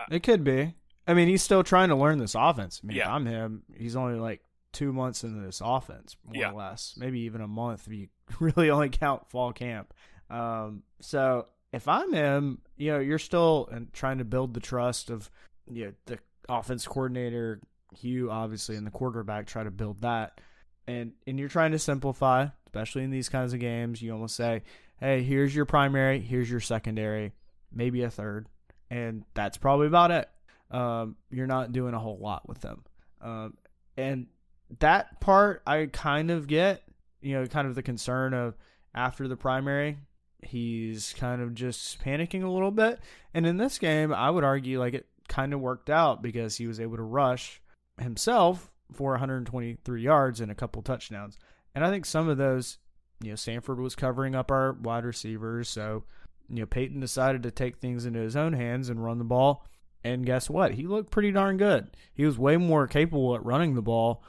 It 0.10 0.24
could 0.24 0.44
be. 0.44 0.76
I 1.08 1.14
mean, 1.14 1.28
he's 1.30 1.42
still 1.42 1.64
trying 1.64 1.90
to 1.90 1.96
learn 1.96 2.18
this 2.20 2.36
offense. 2.36 2.82
I 2.84 2.88
mean, 2.88 2.98
if 2.98 3.04
Yeah. 3.06 3.14
I'm 3.14 3.26
him, 3.26 3.64
he's 3.76 3.96
only 3.96 4.20
like 4.20 4.42
two 4.74 4.92
months 4.92 5.24
into 5.24 5.40
this 5.40 5.62
offense, 5.64 6.16
more 6.26 6.36
Yeah. 6.36 6.52
or 6.52 6.56
less. 6.56 6.96
Maybe 6.98 7.22
even 7.22 7.42
a 7.42 7.48
month 7.48 7.88
if 7.88 7.94
you 7.94 8.08
really 8.40 8.70
only 8.70 8.90
count 8.90 9.30
fall 9.30 9.54
camp. 9.54 9.94
Um, 10.30 10.84
so 11.00 11.48
if 11.72 11.88
I'm 11.88 12.12
him, 12.14 12.60
you 12.76 12.92
know, 12.92 13.00
you're 13.00 13.20
still 13.20 13.70
trying 13.94 14.18
to 14.18 14.26
build 14.26 14.54
the 14.54 14.60
trust 14.60 15.10
of 15.10 15.30
you 15.72 15.86
know, 15.88 15.94
the 16.06 16.20
offense 16.50 16.86
coordinator, 16.86 17.62
Hugh, 17.98 18.30
obviously, 18.30 18.76
and 18.76 18.86
the 18.86 18.92
quarterback. 18.92 19.48
Try 19.48 19.64
to 19.64 19.72
build 19.72 20.02
that, 20.02 20.40
and 20.88 21.14
and 21.26 21.40
you're 21.40 21.48
trying 21.50 21.72
to 21.72 21.80
simplify, 21.80 22.48
especially 22.66 23.04
in 23.04 23.12
these 23.12 23.30
kinds 23.30 23.54
of 23.54 23.60
games. 23.62 24.02
You 24.02 24.12
almost 24.14 24.36
say, 24.36 24.64
"Hey, 25.00 25.24
here's 25.24 25.56
your 25.56 25.66
primary, 25.66 26.20
here's 26.20 26.50
your 26.52 26.60
secondary, 26.60 27.32
maybe 27.72 28.04
a 28.04 28.10
third, 28.10 28.48
and 28.90 29.24
that's 29.34 29.58
probably 29.58 29.88
about 29.88 30.12
it." 30.12 30.30
Um, 30.72 31.16
you're 31.30 31.48
not 31.48 31.72
doing 31.72 31.94
a 31.94 32.00
whole 32.00 32.20
lot 32.20 32.48
with 32.48 32.62
them. 32.62 32.84
Um, 33.22 33.58
and 33.96 34.28
that 34.80 35.20
part 35.20 35.64
I 35.66 35.88
kind 35.92 36.30
of 36.30 36.48
get, 36.48 36.84
you 37.22 37.36
know, 37.36 37.46
kind 37.48 37.68
of 37.68 37.76
the 37.76 37.84
concern 37.84 38.34
of 38.34 38.56
after 38.94 39.28
the 39.28 39.38
primary, 39.38 39.98
he's 40.42 41.14
kind 41.18 41.42
of 41.42 41.56
just 41.56 42.02
panicking 42.04 42.44
a 42.44 42.50
little 42.50 42.72
bit. 42.72 43.00
And 43.34 43.46
in 43.46 43.58
this 43.58 43.78
game, 43.80 44.14
I 44.14 44.30
would 44.30 44.44
argue 44.44 44.80
like 44.80 44.94
it 44.94 45.08
kind 45.28 45.54
of 45.54 45.60
worked 45.60 45.90
out 45.90 46.22
because 46.22 46.58
he 46.58 46.68
was 46.68 46.80
able 46.80 46.98
to 46.98 47.04
rush 47.04 47.62
himself 48.00 48.72
for 48.94 49.12
123 49.12 50.02
yards 50.02 50.40
and 50.42 50.52
a 50.52 50.56
couple 50.56 50.82
touchdowns. 50.82 51.38
And 51.76 51.84
I 51.84 51.90
think 51.90 52.06
some 52.06 52.30
of 52.30 52.38
those, 52.38 52.78
you 53.22 53.30
know, 53.30 53.36
Samford 53.36 53.78
was 53.78 53.96
covering 53.96 54.36
up 54.36 54.52
our 54.52 54.74
wide 54.74 55.06
receivers. 55.06 55.70
So, 55.70 56.04
you 56.50 56.62
know, 56.62 56.66
Payton 56.66 57.00
decided 57.00 57.44
to 57.44 57.52
take 57.52 57.78
things 57.78 58.06
into 58.06 58.20
his 58.20 58.36
own 58.36 58.54
hands 58.54 58.90
and 58.90 59.04
run 59.04 59.18
the 59.18 59.24
ball. 59.24 59.66
And 60.08 60.26
guess 60.26 60.50
what? 60.50 60.74
He 60.74 60.88
looked 60.88 61.12
pretty 61.12 61.32
darn 61.32 61.58
good. 61.58 61.90
He 62.14 62.26
was 62.26 62.38
way 62.38 62.56
more 62.56 62.88
capable 62.88 63.36
at 63.36 63.44
running 63.44 63.76
the 63.76 63.82
ball 63.82 64.24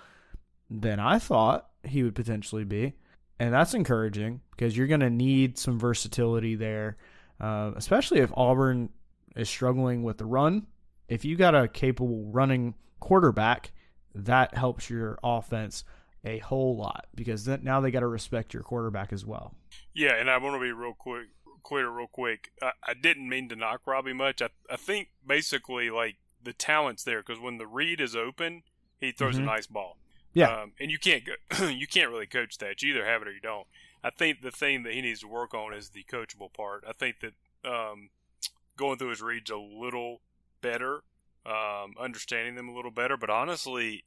than 0.69 0.99
I 0.99 1.19
thought 1.21 1.69
he 1.85 2.03
would 2.03 2.17
potentially 2.17 2.65
be. 2.65 2.95
And 3.39 3.55
that's 3.55 3.75
encouraging 3.75 4.41
because 4.51 4.77
you're 4.77 4.89
going 4.89 5.01
to 5.01 5.11
need 5.11 5.57
some 5.57 5.79
versatility 5.79 6.57
there, 6.57 6.97
uh, 7.41 7.71
especially 7.77 8.19
if 8.19 8.33
Auburn 8.35 8.89
is 9.37 9.49
struggling 9.49 10.03
with 10.03 10.19
the 10.19 10.27
run. 10.27 10.67
If 11.07 11.25
you 11.25 11.37
got 11.37 11.55
a 11.55 11.69
capable 11.69 12.25
running 12.33 12.75
quarterback, 12.99 13.71
that 14.17 14.57
helps 14.57 14.91
your 14.91 15.19
offense 15.23 15.85
a 16.25 16.39
whole 16.39 16.77
lot 16.77 17.07
because 17.15 17.45
then, 17.45 17.61
now 17.63 17.81
they 17.81 17.93
got 17.93 18.01
to 18.01 18.09
respect 18.09 18.53
your 18.53 18.65
quarterback 18.65 19.13
as 19.13 19.25
well. 19.25 19.55
yeah, 19.95 20.15
and 20.15 20.29
I 20.29 20.39
want 20.39 20.57
to 20.57 20.61
be 20.61 20.73
real 20.73 20.95
quick, 20.95 21.29
clear, 21.63 21.89
real 21.91 22.07
quick. 22.07 22.51
I, 22.63 22.73
I 22.87 22.95
didn't 22.95 23.29
mean 23.29 23.49
to 23.51 23.57
knock 23.57 23.83
Robbie 23.87 24.13
much. 24.13 24.41
I, 24.43 24.49
I 24.71 24.77
think 24.77 25.09
basically 25.27 25.91
like 25.91 26.17
the 26.43 26.53
talent's 26.53 27.05
there 27.05 27.23
because 27.23 27.41
when 27.41 27.59
the 27.59 27.67
read 27.67 28.01
is 28.01 28.15
open, 28.17 28.63
he 29.01 29.13
throws 29.13 29.37
Mhm. 29.37 29.43
a 29.43 29.45
nice 29.45 29.67
ball. 29.67 29.99
Yeah. 30.35 30.63
um, 30.63 30.73
and 30.79 30.91
you 30.91 30.99
can't 30.99 31.25
go, 31.25 31.67
you 31.69 31.87
can't 31.87 32.11
really 32.11 32.27
coach 32.27 32.59
that. 32.59 32.83
You 32.83 32.95
either 32.95 33.05
have 33.05 33.23
it 33.23 33.29
or 33.29 33.33
you 33.33 33.41
don't. 33.41 33.67
I 34.05 34.11
think 34.11 34.43
the 34.43 34.51
thing 34.53 34.83
that 34.85 34.93
he 34.93 35.01
needs 35.03 35.21
to 35.21 35.29
work 35.29 35.55
on 35.55 35.75
is 35.75 35.91
the 35.91 36.05
coachable 36.05 36.53
part. 36.53 36.85
I 36.89 36.93
think 36.93 37.17
that 37.21 37.35
um, 37.69 38.11
going 38.77 38.99
through 38.99 39.11
his 39.11 39.23
reads 39.23 39.51
a 39.51 39.57
little 39.57 40.21
better, 40.61 41.03
um, 41.45 41.95
understanding 41.99 42.55
them 42.55 42.69
a 42.69 42.75
little 42.75 42.91
better. 42.93 43.17
But 43.17 43.31
honestly, 43.31 44.05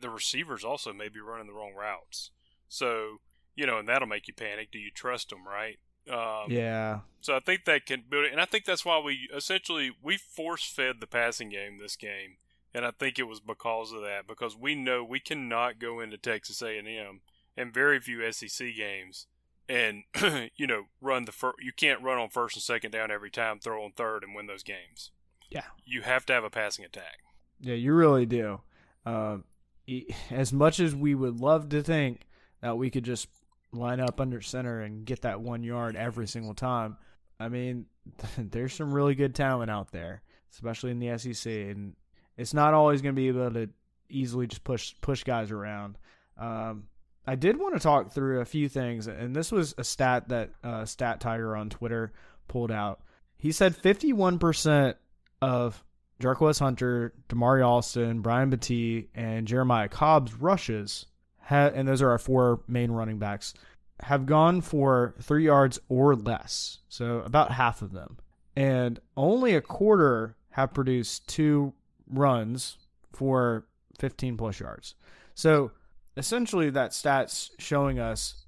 the 0.00 0.10
receivers 0.10 0.64
also 0.64 0.92
may 0.92 1.08
be 1.08 1.20
running 1.20 1.46
the 1.46 1.52
wrong 1.52 1.74
routes. 1.74 2.30
So 2.68 3.20
you 3.54 3.66
know, 3.66 3.78
and 3.78 3.88
that'll 3.88 4.08
make 4.08 4.26
you 4.26 4.34
panic. 4.34 4.70
Do 4.72 4.78
you 4.78 4.90
trust 4.90 5.28
them, 5.30 5.46
right? 5.46 5.78
Um, 6.08 6.46
yeah. 6.48 7.00
so 7.20 7.36
I 7.36 7.40
think 7.40 7.64
that 7.64 7.86
can 7.86 8.04
build 8.08 8.26
it, 8.26 8.32
and 8.32 8.40
I 8.40 8.44
think 8.44 8.64
that's 8.64 8.84
why 8.84 8.98
we 8.98 9.28
essentially 9.34 9.92
we 10.02 10.16
force 10.16 10.64
fed 10.64 10.96
the 11.00 11.06
passing 11.06 11.50
game 11.50 11.78
this 11.78 11.96
game, 11.96 12.36
and 12.74 12.84
I 12.84 12.90
think 12.90 13.18
it 13.18 13.24
was 13.28 13.40
because 13.40 13.92
of 13.92 14.00
that 14.02 14.26
because 14.26 14.56
we 14.56 14.74
know 14.74 15.04
we 15.04 15.20
cannot 15.20 15.78
go 15.78 16.00
into 16.00 16.16
Texas 16.16 16.62
A 16.62 16.78
and 16.78 16.88
M 16.88 17.20
and 17.56 17.72
very 17.74 18.00
few 18.00 18.30
SEC 18.32 18.74
games 18.76 19.26
and 19.68 20.02
you 20.56 20.66
know 20.66 20.84
run 21.00 21.24
the 21.26 21.32
fir- 21.32 21.54
you 21.60 21.72
can't 21.72 22.02
run 22.02 22.18
on 22.18 22.28
first 22.28 22.56
and 22.56 22.62
second 22.62 22.90
down 22.90 23.10
every 23.10 23.30
time, 23.30 23.58
throw 23.60 23.84
on 23.84 23.92
third 23.92 24.24
and 24.24 24.34
win 24.34 24.46
those 24.46 24.62
games. 24.64 25.10
Yeah. 25.48 25.64
You 25.84 26.02
have 26.02 26.26
to 26.26 26.32
have 26.32 26.44
a 26.44 26.50
passing 26.50 26.84
attack. 26.84 27.18
Yeah, 27.60 27.74
you 27.74 27.92
really 27.92 28.26
do. 28.26 28.60
E- 29.86 30.06
as 30.30 30.52
much 30.52 30.80
as 30.80 30.94
we 30.94 31.14
would 31.14 31.40
love 31.40 31.68
to 31.70 31.82
think 31.82 32.26
that 32.60 32.76
we 32.76 32.90
could 32.90 33.04
just 33.04 33.28
line 33.72 34.00
up 34.00 34.20
under 34.20 34.40
center 34.40 34.80
and 34.80 35.04
get 35.04 35.22
that 35.22 35.40
one 35.40 35.62
yard 35.62 35.96
every 35.96 36.26
single 36.26 36.54
time, 36.54 36.96
I 37.38 37.48
mean, 37.48 37.86
there's 38.38 38.74
some 38.74 38.92
really 38.92 39.14
good 39.14 39.34
talent 39.34 39.70
out 39.70 39.92
there, 39.92 40.22
especially 40.52 40.90
in 40.90 40.98
the 40.98 41.16
SEC, 41.18 41.52
and 41.52 41.94
it's 42.36 42.54
not 42.54 42.74
always 42.74 43.02
going 43.02 43.14
to 43.14 43.20
be 43.20 43.28
able 43.28 43.50
to 43.52 43.70
easily 44.08 44.46
just 44.46 44.64
push 44.64 44.94
push 45.00 45.24
guys 45.24 45.50
around. 45.50 45.96
Um, 46.36 46.84
I 47.26 47.36
did 47.36 47.58
want 47.58 47.74
to 47.74 47.80
talk 47.80 48.12
through 48.12 48.40
a 48.40 48.44
few 48.44 48.68
things, 48.68 49.06
and 49.06 49.34
this 49.34 49.52
was 49.52 49.74
a 49.78 49.84
stat 49.84 50.28
that 50.28 50.50
uh, 50.64 50.84
Stat 50.84 51.20
Tiger 51.20 51.56
on 51.56 51.70
Twitter 51.70 52.12
pulled 52.48 52.72
out. 52.72 53.00
He 53.38 53.52
said 53.52 53.76
51% 53.76 54.94
of 55.40 55.82
Jarquez 56.20 56.58
Hunter, 56.58 57.14
Damari 57.28 57.66
Alston, 57.66 58.20
Brian 58.20 58.50
Battie, 58.50 59.08
and 59.14 59.46
Jeremiah 59.46 59.88
Cobb's 59.88 60.34
rushes 60.34 61.06
ha- 61.50 61.72
and 61.74 61.86
those 61.86 62.00
are 62.00 62.10
our 62.10 62.18
four 62.18 62.60
main 62.66 62.92
running 62.92 63.18
backs, 63.18 63.52
have 64.04 64.24
gone 64.24 64.62
for 64.62 65.14
three 65.20 65.44
yards 65.44 65.78
or 65.88 66.14
less. 66.14 66.78
So 66.88 67.18
about 67.18 67.52
half 67.52 67.82
of 67.82 67.92
them. 67.92 68.16
And 68.56 68.98
only 69.16 69.54
a 69.54 69.60
quarter 69.60 70.36
have 70.50 70.72
produced 70.72 71.28
two 71.28 71.74
runs 72.08 72.78
for 73.12 73.66
15 73.98 74.36
plus 74.36 74.60
yards. 74.60 74.94
So 75.34 75.72
essentially, 76.16 76.70
that 76.70 76.94
stat's 76.94 77.50
showing 77.58 77.98
us 77.98 78.46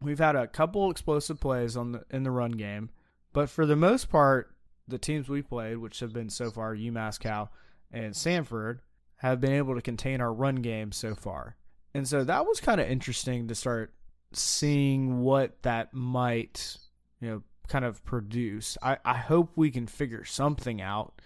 we've 0.00 0.18
had 0.18 0.36
a 0.36 0.46
couple 0.46 0.90
explosive 0.90 1.40
plays 1.40 1.76
on 1.76 1.92
the 1.92 2.04
in 2.10 2.22
the 2.22 2.30
run 2.30 2.52
game, 2.52 2.90
but 3.32 3.50
for 3.50 3.66
the 3.66 3.76
most 3.76 4.08
part, 4.08 4.54
the 4.86 4.98
teams 4.98 5.28
we 5.28 5.42
played, 5.42 5.78
which 5.78 6.00
have 6.00 6.12
been 6.12 6.30
so 6.30 6.50
far 6.50 6.74
UMass 6.74 7.18
Cal 7.18 7.50
and 7.90 8.14
Samford, 8.14 8.80
have 9.16 9.40
been 9.40 9.52
able 9.52 9.74
to 9.74 9.82
contain 9.82 10.20
our 10.20 10.32
run 10.32 10.56
game 10.56 10.92
so 10.92 11.14
far. 11.14 11.56
And 11.94 12.06
so 12.08 12.24
that 12.24 12.46
was 12.46 12.60
kind 12.60 12.80
of 12.80 12.88
interesting 12.88 13.48
to 13.48 13.54
start 13.54 13.94
seeing 14.32 15.20
what 15.20 15.62
that 15.62 15.94
might, 15.94 16.76
you 17.20 17.30
know, 17.30 17.42
kind 17.68 17.84
of 17.84 18.04
produce. 18.04 18.76
I, 18.82 18.98
I 19.04 19.16
hope 19.16 19.52
we 19.56 19.70
can 19.70 19.86
figure 19.86 20.24
something 20.24 20.82
out 20.82 21.20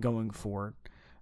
going 0.00 0.30
forward. 0.30 0.74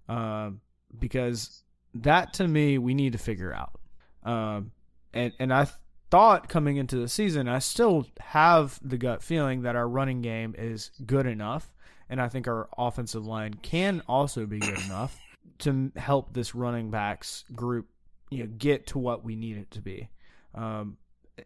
Um, 0.08 0.60
because 0.98 1.62
that 1.94 2.34
to 2.34 2.48
me 2.48 2.78
we 2.78 2.94
need 2.94 3.12
to 3.12 3.18
figure 3.18 3.52
out. 3.52 3.78
Um, 4.24 4.72
and 5.12 5.32
and 5.38 5.52
I 5.52 5.66
thought 6.10 6.48
coming 6.48 6.76
into 6.76 6.96
the 6.96 7.08
season, 7.08 7.48
I 7.48 7.58
still 7.58 8.06
have 8.20 8.78
the 8.82 8.98
gut 8.98 9.22
feeling 9.22 9.62
that 9.62 9.76
our 9.76 9.88
running 9.88 10.22
game 10.22 10.54
is 10.56 10.90
good 11.04 11.26
enough, 11.26 11.72
and 12.08 12.20
I 12.20 12.28
think 12.28 12.46
our 12.46 12.68
offensive 12.76 13.26
line 13.26 13.54
can 13.54 14.02
also 14.06 14.46
be 14.46 14.58
good 14.58 14.78
enough 14.80 15.18
to 15.60 15.92
help 15.96 16.32
this 16.34 16.54
running 16.54 16.90
backs 16.90 17.44
group, 17.54 17.88
you 18.32 18.44
know, 18.44 18.50
get 18.58 18.86
to 18.88 18.98
what 18.98 19.24
we 19.24 19.36
need 19.36 19.56
it 19.56 19.70
to 19.72 19.80
be. 19.80 20.08
Um, 20.54 20.96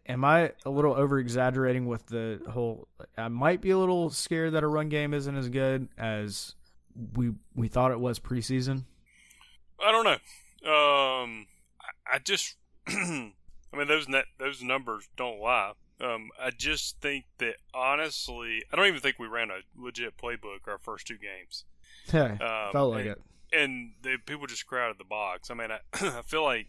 am 0.05 0.23
I 0.25 0.51
a 0.65 0.69
little 0.69 0.93
over 0.93 1.19
exaggerating 1.19 1.85
with 1.87 2.05
the 2.07 2.41
whole? 2.49 2.87
I 3.17 3.27
might 3.27 3.61
be 3.61 3.69
a 3.71 3.77
little 3.77 4.09
scared 4.09 4.53
that 4.53 4.63
a 4.63 4.67
run 4.67 4.89
game 4.89 5.13
isn't 5.13 5.35
as 5.35 5.49
good 5.49 5.87
as 5.97 6.55
we 7.13 7.31
we 7.55 7.67
thought 7.67 7.91
it 7.91 7.99
was 7.99 8.19
preseason. 8.19 8.83
I 9.83 9.91
don't 9.91 10.03
know. 10.05 10.17
Um, 10.71 11.45
I, 11.79 12.15
I 12.15 12.19
just, 12.19 12.55
I 12.87 13.31
mean, 13.73 13.87
those 13.87 14.07
net, 14.09 14.25
those 14.39 14.63
numbers 14.63 15.07
don't 15.15 15.39
lie. 15.39 15.73
Um, 16.01 16.29
I 16.41 16.49
just 16.51 16.99
think 17.01 17.25
that 17.37 17.55
honestly, 17.73 18.63
I 18.71 18.75
don't 18.75 18.87
even 18.87 18.99
think 18.99 19.17
we 19.19 19.27
ran 19.27 19.49
a 19.51 19.59
legit 19.79 20.17
playbook 20.17 20.67
our 20.67 20.77
first 20.79 21.07
two 21.07 21.17
games. 21.17 21.65
Yeah, 22.13 22.37
Um, 22.39 22.71
felt 22.71 22.91
like 22.93 23.01
and, 23.01 23.09
it. 23.09 23.21
and 23.51 23.91
the 24.01 24.15
people 24.25 24.47
just 24.47 24.65
crowded 24.65 24.97
the 24.97 25.03
box. 25.03 25.51
I 25.51 25.55
mean, 25.55 25.69
I, 25.71 25.79
I 25.93 26.21
feel 26.21 26.43
like, 26.43 26.67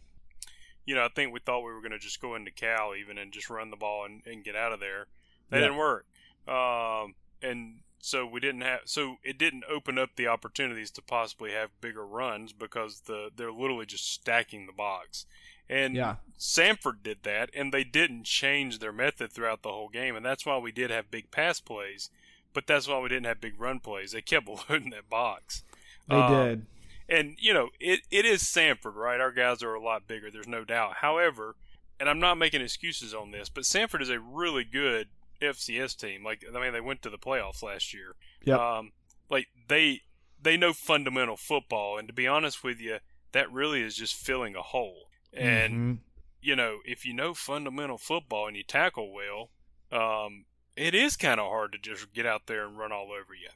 you 0.89 0.95
know, 0.95 1.05
I 1.05 1.09
think 1.09 1.33
we 1.35 1.41
thought 1.41 1.61
we 1.61 1.73
were 1.73 1.81
going 1.83 1.93
to 1.93 1.99
just 1.99 2.21
go 2.21 2.35
into 2.35 2.51
Cal 2.51 2.95
even 2.95 3.19
and 3.19 3.31
just 3.33 3.51
run 3.51 3.71
the 3.71 3.77
ball 3.77 4.07
and, 4.07 4.23
and 4.27 4.43
get 4.43 4.57
out 4.57 4.73
of 4.73 4.81
there. 4.81 5.07
That 5.51 5.59
Yeah. 5.59 5.65
didn't 5.65 5.77
work. 5.77 6.07
Um, 6.47 7.15
and 7.43 7.81
so 8.01 8.25
we 8.25 8.41
didn't 8.41 8.63
have, 8.63 8.81
so 8.87 9.17
it 9.23 9.37
didn't 9.39 9.65
open 9.69 9.99
up 9.99 10.11
the 10.17 10.29
opportunities 10.29 10.91
to 10.93 11.03
possibly 11.03 11.53
have 11.53 11.79
bigger 11.83 12.07
runs 12.07 12.53
because 12.55 13.03
the 13.03 13.31
they're 13.37 13.53
literally 13.53 13.85
just 13.87 14.11
stacking 14.11 14.67
the 14.67 14.73
box. 14.73 15.27
And 15.69 15.95
Yeah. 15.95 16.17
Samford 16.39 17.03
did 17.03 17.25
that, 17.25 17.51
and 17.55 17.73
they 17.73 17.85
didn't 17.85 18.25
change 18.25 18.79
their 18.79 18.93
method 18.93 19.31
throughout 19.33 19.63
the 19.63 19.69
whole 19.73 19.91
game, 19.91 20.17
and 20.17 20.25
that's 20.25 20.47
why 20.47 20.57
we 20.57 20.73
did 20.73 20.91
have 20.91 21.11
big 21.11 21.31
pass 21.31 21.61
plays. 21.61 22.09
But 22.55 22.67
that's 22.67 22.89
why 22.89 22.99
we 23.01 23.11
didn't 23.11 23.27
have 23.27 23.41
big 23.43 23.61
run 23.61 23.81
plays. 23.81 24.13
They 24.13 24.23
kept 24.23 24.49
loading 24.71 24.91
that 24.91 25.11
box. 25.11 25.65
They 26.09 26.17
Um, 26.17 26.25
did. 26.25 26.67
And 27.09 27.37
you 27.39 27.55
know 27.55 27.71
it, 27.81 28.01
it 28.11 28.25
is 28.27 28.43
Samford, 28.43 28.95
right? 28.95 29.21
Our 29.21 29.33
guys 29.33 29.63
are 29.63 29.75
a 29.75 29.83
lot 29.83 30.07
bigger. 30.07 30.31
There's 30.31 30.49
no 30.49 30.65
doubt. 30.65 30.97
However, 30.97 31.57
and 31.99 32.09
I'm 32.09 32.21
not 32.21 32.37
making 32.37 32.61
excuses 32.61 33.15
on 33.15 33.31
this, 33.31 33.49
but 33.49 33.65
Samford 33.65 34.03
is 34.03 34.11
a 34.11 34.21
really 34.21 34.65
good 34.65 35.09
FCS 35.41 35.97
team. 35.97 36.25
Like 36.25 36.45
I 36.55 36.61
mean, 36.61 36.73
they 36.73 36.81
went 36.81 37.03
to 37.03 37.11
the 37.11 37.19
playoffs 37.19 37.63
last 37.63 37.95
year. 37.95 38.15
Yep. 38.45 38.59
Um, 38.59 38.93
like 39.31 39.47
they 39.69 40.03
they 40.41 40.57
know 40.57 40.73
fundamental 40.73 41.37
football, 41.37 41.99
and 41.99 42.07
to 42.09 42.15
be 42.15 42.27
honest 42.27 42.63
with 42.63 42.81
you, 42.81 42.99
that 43.33 43.51
really 43.51 43.83
is 43.83 43.97
just 43.97 44.15
filling 44.15 44.55
a 44.55 44.63
hole. 44.63 45.09
And 45.33 45.75
Mhm. 45.75 45.99
you 46.41 46.57
know, 46.57 46.79
if 46.85 47.05
you 47.07 47.13
know 47.15 47.35
fundamental 47.35 47.99
football 47.99 48.47
and 48.47 48.57
you 48.57 48.63
tackle 48.63 49.13
well, 49.13 49.51
um, 49.91 50.45
it 50.77 50.95
is 50.95 51.17
kind 51.17 51.41
of 51.41 51.49
hard 51.49 51.73
to 51.73 51.79
just 51.79 52.13
get 52.13 52.27
out 52.27 52.47
there 52.47 52.67
and 52.67 52.79
run 52.79 52.93
all 52.93 53.11
over 53.13 53.35
you. 53.35 53.49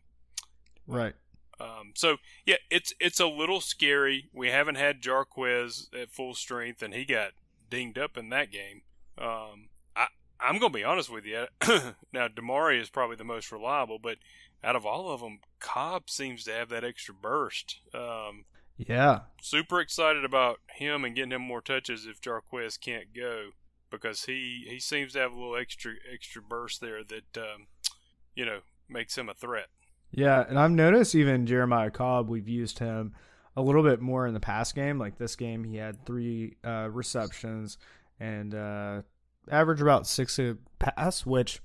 right. 0.86 1.14
Um, 1.62 1.92
so 1.94 2.16
yeah, 2.44 2.56
it's 2.70 2.92
it's 2.98 3.20
a 3.20 3.26
little 3.26 3.60
scary. 3.60 4.28
We 4.32 4.48
haven't 4.48 4.76
had 4.76 5.02
Jarquez 5.02 5.86
at 5.94 6.10
full 6.10 6.34
strength, 6.34 6.82
and 6.82 6.92
he 6.94 7.04
got 7.04 7.32
dinged 7.70 7.98
up 7.98 8.16
in 8.16 8.30
that 8.30 8.50
game. 8.50 8.82
Um, 9.18 9.68
I 9.94 10.06
I'm 10.40 10.58
gonna 10.58 10.72
be 10.72 10.84
honest 10.84 11.10
with 11.10 11.24
you. 11.24 11.46
now 12.12 12.28
Damari 12.28 12.80
is 12.80 12.90
probably 12.90 13.16
the 13.16 13.24
most 13.24 13.52
reliable, 13.52 13.98
but 14.02 14.16
out 14.64 14.76
of 14.76 14.86
all 14.86 15.10
of 15.10 15.20
them, 15.20 15.38
Cobb 15.60 16.08
seems 16.10 16.44
to 16.44 16.52
have 16.52 16.68
that 16.70 16.84
extra 16.84 17.14
burst. 17.14 17.80
Um, 17.94 18.44
Yeah. 18.76 19.20
super 19.40 19.80
excited 19.80 20.24
about 20.24 20.60
him 20.74 21.04
and 21.04 21.14
getting 21.14 21.32
him 21.32 21.42
more 21.42 21.60
touches 21.60 22.06
if 22.06 22.20
Jarquez 22.20 22.80
can't 22.80 23.14
go 23.14 23.50
because 23.90 24.24
he 24.24 24.64
he 24.68 24.80
seems 24.80 25.12
to 25.12 25.18
have 25.20 25.32
a 25.32 25.36
little 25.36 25.56
extra 25.56 25.92
extra 26.12 26.40
burst 26.42 26.80
there 26.80 27.04
that 27.04 27.36
um, 27.36 27.66
you 28.34 28.44
know 28.44 28.60
makes 28.88 29.16
him 29.16 29.28
a 29.28 29.34
threat. 29.34 29.68
Yeah, 30.12 30.44
and 30.46 30.58
I've 30.58 30.70
noticed 30.70 31.14
even 31.14 31.46
Jeremiah 31.46 31.90
Cobb, 31.90 32.28
we've 32.28 32.48
used 32.48 32.78
him 32.78 33.14
a 33.56 33.62
little 33.62 33.82
bit 33.82 34.00
more 34.00 34.26
in 34.26 34.34
the 34.34 34.40
past 34.40 34.74
game. 34.74 34.98
Like 34.98 35.18
this 35.18 35.36
game, 35.36 35.64
he 35.64 35.76
had 35.76 36.04
three 36.04 36.56
uh, 36.64 36.88
receptions 36.90 37.78
and 38.20 38.54
uh, 38.54 39.02
average 39.50 39.80
about 39.80 40.06
six 40.06 40.38
a 40.38 40.56
pass, 40.78 41.24
which 41.24 41.60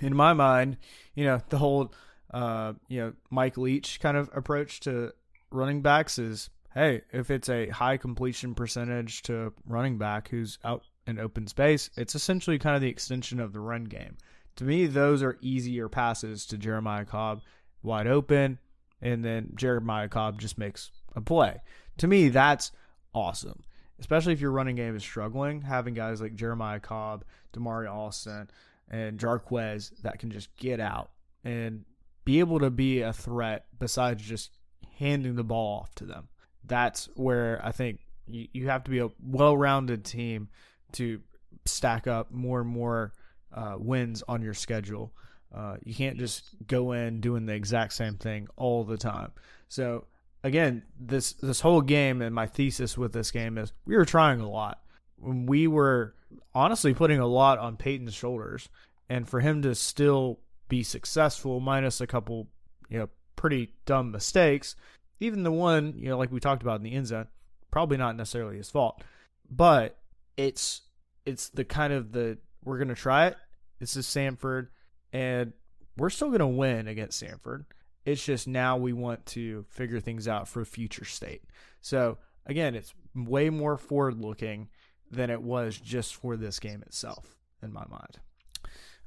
in 0.00 0.14
my 0.14 0.32
mind, 0.32 0.76
you 1.14 1.24
know, 1.24 1.40
the 1.48 1.58
whole 1.58 1.92
uh, 2.32 2.72
you 2.88 3.00
know 3.00 3.12
Mike 3.30 3.56
Leach 3.56 4.00
kind 4.00 4.16
of 4.16 4.28
approach 4.34 4.80
to 4.80 5.12
running 5.50 5.80
backs 5.80 6.18
is, 6.18 6.50
hey, 6.74 7.02
if 7.12 7.30
it's 7.30 7.48
a 7.48 7.68
high 7.68 7.96
completion 7.96 8.54
percentage 8.54 9.22
to 9.22 9.52
running 9.66 9.98
back 9.98 10.28
who's 10.28 10.58
out 10.64 10.82
in 11.06 11.20
open 11.20 11.46
space, 11.46 11.90
it's 11.96 12.14
essentially 12.16 12.58
kind 12.58 12.74
of 12.74 12.82
the 12.82 12.88
extension 12.88 13.38
of 13.38 13.52
the 13.52 13.60
run 13.60 13.84
game. 13.84 14.16
To 14.56 14.64
me, 14.64 14.86
those 14.86 15.22
are 15.22 15.38
easier 15.40 15.88
passes 15.88 16.46
to 16.46 16.58
Jeremiah 16.58 17.04
Cobb 17.04 17.42
wide 17.84 18.06
open, 18.06 18.58
and 19.00 19.24
then 19.24 19.52
Jeremiah 19.54 20.08
Cobb 20.08 20.40
just 20.40 20.58
makes 20.58 20.90
a 21.14 21.20
play. 21.20 21.60
To 21.98 22.06
me, 22.06 22.28
that's 22.28 22.72
awesome. 23.14 23.62
Especially 24.00 24.32
if 24.32 24.40
your 24.40 24.50
running 24.50 24.76
game 24.76 24.96
is 24.96 25.02
struggling, 25.02 25.62
having 25.62 25.94
guys 25.94 26.20
like 26.20 26.34
Jeremiah 26.34 26.80
Cobb, 26.80 27.24
Damari 27.52 27.90
Alston, 27.90 28.50
and 28.90 29.18
Jarquez 29.18 29.92
that 30.02 30.18
can 30.18 30.30
just 30.30 30.54
get 30.56 30.80
out 30.80 31.10
and 31.44 31.84
be 32.24 32.40
able 32.40 32.58
to 32.60 32.70
be 32.70 33.02
a 33.02 33.12
threat 33.12 33.66
besides 33.78 34.22
just 34.22 34.50
handing 34.98 35.36
the 35.36 35.44
ball 35.44 35.80
off 35.80 35.94
to 35.96 36.04
them. 36.04 36.28
That's 36.64 37.08
where 37.14 37.60
I 37.62 37.72
think 37.72 38.00
you, 38.26 38.48
you 38.52 38.68
have 38.68 38.84
to 38.84 38.90
be 38.90 39.00
a 39.00 39.10
well 39.22 39.56
rounded 39.56 40.04
team 40.04 40.48
to 40.92 41.20
stack 41.64 42.06
up 42.06 42.30
more 42.30 42.60
and 42.60 42.68
more 42.68 43.12
uh, 43.52 43.76
wins 43.78 44.22
on 44.26 44.42
your 44.42 44.54
schedule. 44.54 45.12
Uh, 45.54 45.76
you 45.84 45.94
can't 45.94 46.18
just 46.18 46.56
go 46.66 46.92
in 46.92 47.20
doing 47.20 47.46
the 47.46 47.54
exact 47.54 47.92
same 47.92 48.16
thing 48.16 48.48
all 48.56 48.82
the 48.84 48.96
time. 48.96 49.30
So 49.68 50.06
again, 50.42 50.82
this 50.98 51.32
this 51.34 51.60
whole 51.60 51.80
game 51.80 52.22
and 52.22 52.34
my 52.34 52.46
thesis 52.46 52.98
with 52.98 53.12
this 53.12 53.30
game 53.30 53.56
is 53.58 53.72
we 53.86 53.96
were 53.96 54.04
trying 54.04 54.40
a 54.40 54.48
lot. 54.48 54.80
We 55.18 55.68
were 55.68 56.14
honestly 56.54 56.92
putting 56.92 57.20
a 57.20 57.26
lot 57.26 57.58
on 57.58 57.76
Payton's 57.76 58.14
shoulders, 58.14 58.68
and 59.08 59.28
for 59.28 59.40
him 59.40 59.62
to 59.62 59.74
still 59.74 60.40
be 60.68 60.82
successful, 60.82 61.60
minus 61.60 62.00
a 62.00 62.06
couple, 62.06 62.48
you 62.88 62.98
know, 62.98 63.08
pretty 63.36 63.72
dumb 63.86 64.10
mistakes. 64.10 64.74
Even 65.20 65.44
the 65.44 65.52
one, 65.52 65.94
you 65.96 66.08
know, 66.08 66.18
like 66.18 66.32
we 66.32 66.40
talked 66.40 66.62
about 66.62 66.76
in 66.76 66.82
the 66.82 66.92
end 66.92 67.06
zone, 67.06 67.28
probably 67.70 67.96
not 67.96 68.16
necessarily 68.16 68.56
his 68.56 68.70
fault, 68.70 69.02
but 69.48 69.98
it's 70.36 70.82
it's 71.24 71.48
the 71.50 71.64
kind 71.64 71.92
of 71.92 72.10
the 72.10 72.38
we're 72.64 72.78
gonna 72.78 72.94
try 72.94 73.28
it. 73.28 73.36
This 73.78 73.96
is 73.96 74.06
Samford 74.06 74.68
and 75.14 75.52
we're 75.96 76.10
still 76.10 76.28
going 76.28 76.40
to 76.40 76.46
win 76.46 76.88
against 76.88 77.22
Samford. 77.22 77.64
It's 78.04 78.22
just 78.22 78.48
now 78.48 78.76
we 78.76 78.92
want 78.92 79.24
to 79.26 79.64
figure 79.70 80.00
things 80.00 80.28
out 80.28 80.48
for 80.48 80.60
a 80.60 80.66
future 80.66 81.04
state. 81.04 81.42
So 81.80 82.18
again, 82.44 82.74
it's 82.74 82.92
way 83.14 83.48
more 83.48 83.78
forward 83.78 84.20
looking 84.20 84.68
than 85.10 85.30
it 85.30 85.40
was 85.40 85.78
just 85.78 86.16
for 86.16 86.36
this 86.36 86.58
game 86.58 86.82
itself, 86.82 87.36
in 87.62 87.72
my 87.72 87.84
mind. 87.88 88.18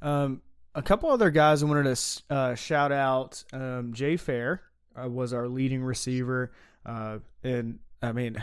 Um, 0.01 0.41
a 0.73 0.81
couple 0.81 1.09
other 1.09 1.29
guys 1.29 1.61
I 1.61 1.65
wanted 1.65 1.95
to 1.95 2.23
uh, 2.33 2.55
shout 2.55 2.91
out. 2.93 3.43
Um, 3.51 3.93
Jay 3.93 4.15
Fair 4.15 4.61
uh, 4.99 5.09
was 5.09 5.33
our 5.33 5.47
leading 5.47 5.83
receiver, 5.83 6.53
uh, 6.85 7.19
and 7.43 7.79
I 8.01 8.13
mean, 8.13 8.41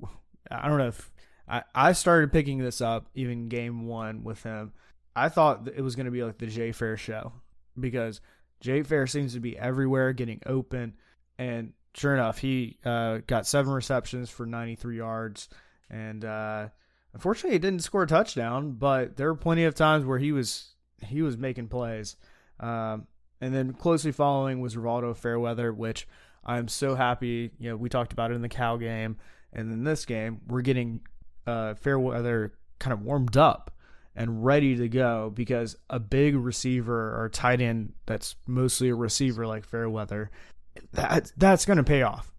I 0.50 0.68
don't 0.68 0.78
know 0.78 0.88
if 0.88 1.12
I, 1.46 1.62
I 1.74 1.92
started 1.92 2.32
picking 2.32 2.58
this 2.58 2.80
up 2.80 3.08
even 3.14 3.48
game 3.48 3.86
one 3.86 4.24
with 4.24 4.42
him. 4.42 4.72
I 5.14 5.28
thought 5.28 5.68
it 5.74 5.82
was 5.82 5.96
going 5.96 6.06
to 6.06 6.12
be 6.12 6.22
like 6.22 6.38
the 6.38 6.46
Jay 6.46 6.72
Fair 6.72 6.96
show 6.96 7.32
because 7.78 8.20
Jay 8.60 8.82
Fair 8.82 9.06
seems 9.06 9.34
to 9.34 9.40
be 9.40 9.58
everywhere, 9.58 10.12
getting 10.12 10.40
open, 10.46 10.94
and 11.38 11.72
sure 11.94 12.14
enough, 12.14 12.38
he 12.38 12.78
uh, 12.84 13.18
got 13.26 13.46
seven 13.46 13.72
receptions 13.72 14.30
for 14.30 14.46
93 14.46 14.96
yards 14.96 15.48
and 15.90 16.24
uh, 16.24 16.68
Unfortunately, 17.14 17.52
he 17.52 17.58
didn't 17.58 17.82
score 17.82 18.04
a 18.04 18.06
touchdown, 18.06 18.72
but 18.72 19.16
there 19.16 19.28
were 19.28 19.36
plenty 19.36 19.64
of 19.64 19.74
times 19.74 20.04
where 20.04 20.18
he 20.18 20.32
was 20.32 20.70
he 21.02 21.20
was 21.20 21.36
making 21.36 21.68
plays. 21.68 22.16
Um, 22.60 23.06
and 23.40 23.54
then 23.54 23.72
closely 23.72 24.12
following 24.12 24.60
was 24.60 24.76
Rivaldo 24.76 25.16
Fairweather, 25.16 25.72
which 25.72 26.06
I'm 26.44 26.68
so 26.68 26.94
happy. 26.94 27.50
You 27.58 27.70
know, 27.70 27.76
we 27.76 27.88
talked 27.88 28.12
about 28.12 28.30
it 28.30 28.34
in 28.34 28.42
the 28.42 28.48
Cal 28.48 28.78
game, 28.78 29.16
and 29.52 29.70
in 29.72 29.84
this 29.84 30.06
game, 30.06 30.40
we're 30.46 30.62
getting 30.62 31.00
uh, 31.46 31.74
Fairweather 31.74 32.54
kind 32.78 32.94
of 32.94 33.02
warmed 33.02 33.36
up 33.36 33.71
and 34.14 34.44
ready 34.44 34.76
to 34.76 34.88
go 34.88 35.30
because 35.34 35.76
a 35.88 35.98
big 35.98 36.36
receiver 36.36 37.20
or 37.22 37.28
tight 37.28 37.60
end 37.60 37.92
that's 38.06 38.36
mostly 38.46 38.90
a 38.90 38.94
receiver 38.94 39.46
like 39.46 39.64
Fairweather, 39.64 40.30
that 40.92 41.32
that's 41.36 41.64
going 41.64 41.78
to 41.78 41.84
pay 41.84 42.02
off, 42.02 42.32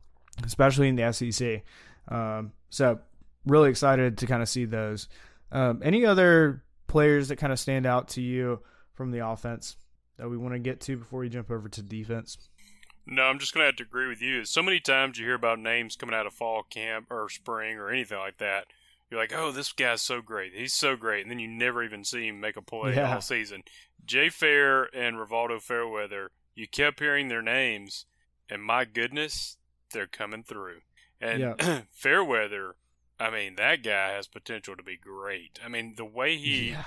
especially 0.45 0.87
in 0.87 0.95
the 0.95 1.11
SEC. 1.11 1.63
Um, 2.07 2.51
so 2.69 2.99
really 3.45 3.69
excited 3.69 4.17
to 4.19 4.27
kind 4.27 4.41
of 4.41 4.49
see 4.49 4.65
those. 4.65 5.07
Um, 5.51 5.81
any 5.83 6.05
other 6.05 6.63
players 6.87 7.27
that 7.27 7.37
kind 7.37 7.53
of 7.53 7.59
stand 7.59 7.85
out 7.85 8.09
to 8.09 8.21
you 8.21 8.61
from 8.93 9.11
the 9.11 9.25
offense 9.25 9.77
that 10.17 10.29
we 10.29 10.37
want 10.37 10.53
to 10.53 10.59
get 10.59 10.79
to 10.81 10.97
before 10.97 11.19
we 11.21 11.29
jump 11.29 11.49
over 11.51 11.69
to 11.69 11.81
defense? 11.81 12.37
No, 13.05 13.23
I'm 13.23 13.39
just 13.39 13.53
going 13.53 13.63
to 13.63 13.67
have 13.67 13.75
to 13.77 13.83
agree 13.83 14.07
with 14.07 14.21
you. 14.21 14.45
So 14.45 14.61
many 14.61 14.79
times 14.79 15.17
you 15.17 15.25
hear 15.25 15.35
about 15.35 15.59
names 15.59 15.95
coming 15.95 16.15
out 16.15 16.25
of 16.25 16.33
fall 16.33 16.63
camp 16.63 17.07
or 17.11 17.27
spring 17.29 17.77
or 17.77 17.89
anything 17.89 18.17
like 18.17 18.37
that. 18.37 18.67
You're 19.13 19.21
like, 19.21 19.33
oh, 19.35 19.51
this 19.51 19.71
guy's 19.71 20.01
so 20.01 20.23
great. 20.23 20.53
He's 20.55 20.73
so 20.73 20.95
great. 20.95 21.21
And 21.21 21.29
then 21.29 21.37
you 21.37 21.47
never 21.47 21.83
even 21.83 22.03
see 22.03 22.27
him 22.27 22.39
make 22.39 22.57
a 22.57 22.63
play 22.63 22.95
Yeah. 22.95 23.13
all 23.13 23.21
season. 23.21 23.61
Jay 24.03 24.29
Fair 24.29 24.85
and 24.85 25.17
Rivaldo 25.17 25.61
Fairweather, 25.61 26.31
you 26.55 26.67
kept 26.67 26.97
hearing 26.99 27.27
their 27.27 27.43
names, 27.43 28.07
and 28.49 28.63
my 28.63 28.85
goodness, 28.85 29.57
they're 29.91 30.07
coming 30.07 30.41
through. 30.41 30.79
And 31.21 31.39
Yeah. 31.59 31.81
Fairweather, 31.91 32.73
I 33.19 33.29
mean, 33.29 33.53
that 33.57 33.83
guy 33.83 34.13
has 34.13 34.25
potential 34.25 34.75
to 34.75 34.81
be 34.81 34.97
great. 34.97 35.59
I 35.63 35.67
mean, 35.67 35.93
the 35.95 36.05
way 36.05 36.35
he. 36.35 36.71
yeah. 36.71 36.85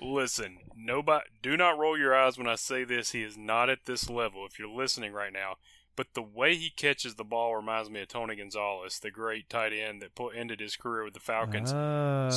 Listen, 0.00 0.58
nobody 0.74 1.26
do 1.42 1.58
not 1.58 1.78
roll 1.78 1.98
your 1.98 2.14
eyes 2.16 2.38
when 2.38 2.48
I 2.48 2.54
say 2.54 2.84
this. 2.84 3.12
He 3.12 3.22
is 3.22 3.36
not 3.36 3.68
at 3.68 3.84
this 3.84 4.08
level 4.08 4.46
if 4.46 4.58
you're 4.58 4.66
listening 4.68 5.12
right 5.12 5.32
now. 5.32 5.56
But 5.96 6.08
the 6.12 6.22
way 6.22 6.54
he 6.56 6.68
catches 6.68 7.14
the 7.14 7.24
ball 7.24 7.56
reminds 7.56 7.88
me 7.88 8.02
of 8.02 8.08
Tony 8.08 8.36
Gonzalez, 8.36 8.98
the 8.98 9.10
great 9.10 9.48
tight 9.48 9.72
end 9.72 10.02
that 10.02 10.14
put, 10.14 10.36
ended 10.36 10.60
his 10.60 10.76
career 10.76 11.02
with 11.04 11.14
the 11.14 11.20
Falcons. 11.20 11.70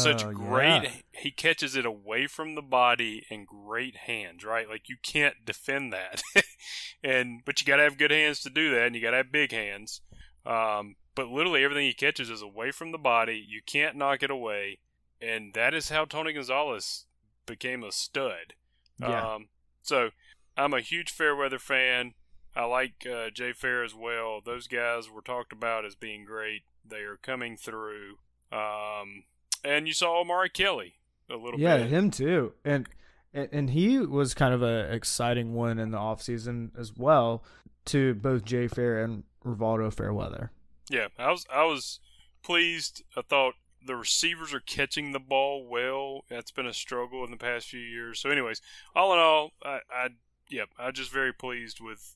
Such 0.02 0.24
Oh, 0.24 0.32
great 0.32 0.84
yeah. 0.84 0.92
he 1.12 1.30
catches 1.32 1.76
it 1.76 1.86
away 1.86 2.26
from 2.28 2.56
the 2.56 2.62
body 2.62 3.26
and 3.30 3.46
great 3.46 3.98
hands, 3.98 4.46
right? 4.46 4.70
Like 4.70 4.88
you 4.88 4.96
can't 5.04 5.46
defend 5.46 5.92
that. 5.92 6.22
and 7.04 7.42
but 7.46 7.60
you 7.60 7.68
got 7.68 7.78
to 7.78 7.84
have 7.84 7.98
good 7.98 8.12
hands 8.12 8.40
to 8.42 8.50
do 8.50 8.72
that 8.76 8.88
and 8.88 8.96
you 8.96 9.02
got 9.02 9.12
to 9.12 9.18
have 9.18 9.32
big 9.32 9.52
hands. 9.52 10.02
Um, 10.46 10.96
but 11.14 11.28
literally 11.28 11.64
everything 11.64 11.86
he 11.86 11.94
catches 11.94 12.30
is 12.30 12.42
away 12.42 12.72
from 12.72 12.92
the 12.94 12.98
body. 12.98 13.44
You 13.46 13.62
can't 13.66 13.98
knock 13.98 14.24
it 14.24 14.32
away. 14.32 14.80
And 15.22 15.54
that 15.54 15.74
is 15.74 15.90
how 15.90 16.06
Tony 16.06 16.32
Gonzalez 16.32 17.06
became 17.46 17.84
a 17.84 17.92
stud. 17.92 18.54
Yeah. 19.02 19.34
Um, 19.36 19.50
so 19.82 20.12
I'm 20.56 20.74
a 20.74 20.80
huge 20.80 21.12
Fairweather 21.12 21.60
fan. 21.60 22.14
I 22.56 22.66
like 22.66 23.06
uh, 23.10 23.30
Jay 23.30 23.54
Fair 23.54 23.84
as 23.84 23.94
well. 23.94 24.42
Those 24.44 24.68
guys 24.68 25.10
were 25.10 25.22
talked 25.22 25.54
about 25.54 25.86
as 25.86 25.96
being 25.96 26.26
great. 26.26 26.64
They 26.88 27.02
are 27.02 27.18
coming 27.18 27.56
through. 27.58 28.18
Um, 28.52 29.24
and 29.64 29.88
you 29.88 29.94
saw 29.94 30.20
Omari 30.20 30.50
Kelly 30.50 30.96
a 31.30 31.36
little 31.36 31.52
bit. 31.52 31.60
yeah, 31.60 31.78
bit. 31.78 31.90
him 31.90 32.12
too. 32.12 32.54
And 32.66 32.88
and 33.34 33.50
and 33.52 33.70
he 33.70 34.00
was 34.00 34.34
kind 34.34 34.54
of 34.54 34.62
an 34.62 34.92
exciting 34.92 35.54
one 35.54 35.80
in 35.80 35.92
the 35.92 35.98
offseason 35.98 36.72
as 36.78 36.94
well 36.96 37.44
to 37.86 38.16
both 38.16 38.44
Jay 38.46 38.68
Fair 38.68 39.04
and 39.04 39.24
Rivaldo 39.46 39.94
Fairweather. 39.94 40.52
Yeah, 40.90 41.08
I 41.18 41.32
was 41.32 41.46
I 41.54 41.64
was 41.66 42.00
pleased. 42.42 43.04
I 43.16 43.22
thought 43.22 43.54
the 43.86 43.96
receivers 43.96 44.54
are 44.54 44.60
catching 44.60 45.12
the 45.12 45.20
ball 45.20 45.66
well. 45.66 46.26
That's 46.30 46.52
been 46.52 46.66
a 46.66 46.74
struggle 46.74 47.24
in 47.24 47.32
the 47.32 47.38
past 47.38 47.68
few 47.68 47.80
years. 47.80 48.20
So, 48.20 48.30
anyways, 48.30 48.62
all 48.96 49.14
in 49.14 49.20
all, 49.20 49.52
I, 49.64 49.80
I 49.92 50.10
yeah, 50.50 50.64
I'm 50.78 50.94
just 50.94 51.12
very 51.12 51.34
pleased 51.34 51.80
with 51.80 52.16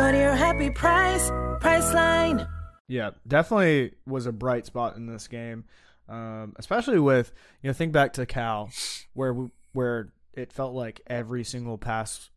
Go 0.00 0.10
to 0.10 0.16
your 0.16 0.34
happy 0.34 0.70
price, 0.70 1.28
Priceline. 1.60 2.48
Yeah, 2.88 3.10
definitely 3.28 3.92
was 4.06 4.24
a 4.24 4.32
bright 4.32 4.64
spot 4.64 4.96
in 4.96 5.04
this 5.04 5.28
game, 5.28 5.64
um, 6.08 6.54
especially 6.58 6.98
with 6.98 7.34
you 7.62 7.68
know 7.68 7.74
think 7.74 7.92
back 7.92 8.14
to 8.14 8.24
Cal, 8.24 8.70
where 9.12 9.34
we, 9.34 9.50
where 9.74 10.14
it 10.32 10.54
felt 10.54 10.72
like 10.72 11.02
every 11.06 11.44
single 11.44 11.76
pass, 11.76 12.30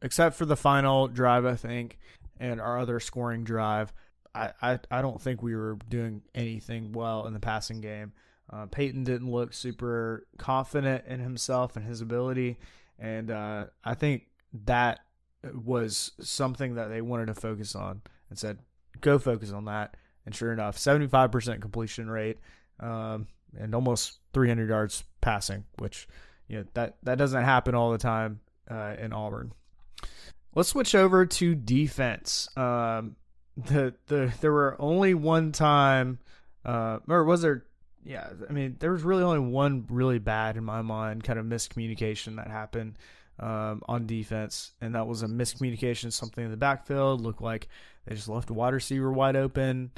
except 0.00 0.36
for 0.36 0.44
the 0.44 0.56
final 0.56 1.08
drive, 1.08 1.44
I 1.44 1.56
think, 1.56 1.98
and 2.38 2.60
our 2.60 2.78
other 2.78 3.00
scoring 3.00 3.42
drive. 3.42 3.92
I, 4.32 4.52
I, 4.62 4.78
I 4.88 5.02
don't 5.02 5.20
think 5.20 5.42
we 5.42 5.56
were 5.56 5.78
doing 5.88 6.22
anything 6.32 6.92
well 6.92 7.26
in 7.26 7.32
the 7.32 7.40
passing 7.40 7.80
game. 7.80 8.12
Uh, 8.52 8.66
Payton 8.66 9.02
didn't 9.02 9.32
look 9.32 9.52
super 9.52 10.28
confident 10.38 11.06
in 11.08 11.18
himself 11.18 11.74
and 11.74 11.84
his 11.84 12.02
ability, 12.02 12.56
and 13.00 13.32
uh, 13.32 13.64
I 13.82 13.94
think 13.94 14.28
that 14.64 15.00
was 15.54 16.12
something 16.20 16.74
that 16.74 16.88
they 16.88 17.00
wanted 17.00 17.26
to 17.26 17.34
focus 17.34 17.74
on 17.74 18.02
and 18.28 18.38
said, 18.38 18.58
go 19.00 19.18
focus 19.18 19.52
on 19.52 19.64
that. 19.66 19.96
And 20.26 20.34
sure 20.34 20.52
enough, 20.52 20.76
75% 20.76 21.60
completion 21.60 22.10
rate 22.10 22.38
um, 22.78 23.26
and 23.58 23.74
almost 23.74 24.18
300 24.32 24.68
yards 24.68 25.04
passing, 25.20 25.64
which 25.78 26.08
you 26.48 26.58
know 26.58 26.64
that 26.74 26.96
that 27.04 27.16
doesn't 27.16 27.44
happen 27.44 27.74
all 27.74 27.92
the 27.92 27.98
time 27.98 28.40
uh, 28.70 28.96
in 28.98 29.12
Auburn. 29.12 29.52
Let's 30.54 30.68
switch 30.68 30.94
over 30.94 31.26
to 31.26 31.54
defense. 31.54 32.48
Um, 32.56 33.16
the 33.56 33.94
the 34.06 34.32
there 34.40 34.52
were 34.52 34.76
only 34.78 35.14
one 35.14 35.52
time, 35.52 36.18
uh, 36.64 36.98
or 37.08 37.24
was 37.24 37.42
there? 37.42 37.64
Yeah, 38.04 38.28
I 38.48 38.52
mean 38.52 38.76
there 38.78 38.92
was 38.92 39.02
really 39.02 39.22
only 39.22 39.40
one 39.40 39.86
really 39.90 40.18
bad 40.18 40.56
in 40.56 40.64
my 40.64 40.82
mind 40.82 41.22
kind 41.22 41.38
of 41.38 41.46
miscommunication 41.46 42.36
that 42.36 42.48
happened 42.48 42.96
um, 43.40 43.82
on 43.88 44.06
defense, 44.06 44.72
and 44.80 44.94
that 44.94 45.06
was 45.06 45.22
a 45.22 45.26
miscommunication. 45.26 46.12
Something 46.12 46.44
in 46.44 46.50
the 46.50 46.56
backfield 46.56 47.22
looked 47.22 47.42
like 47.42 47.68
they 48.06 48.14
just 48.14 48.28
left 48.28 48.50
a 48.50 48.54
wide 48.54 48.74
receiver 48.74 49.10
wide 49.10 49.36
open. 49.36 49.90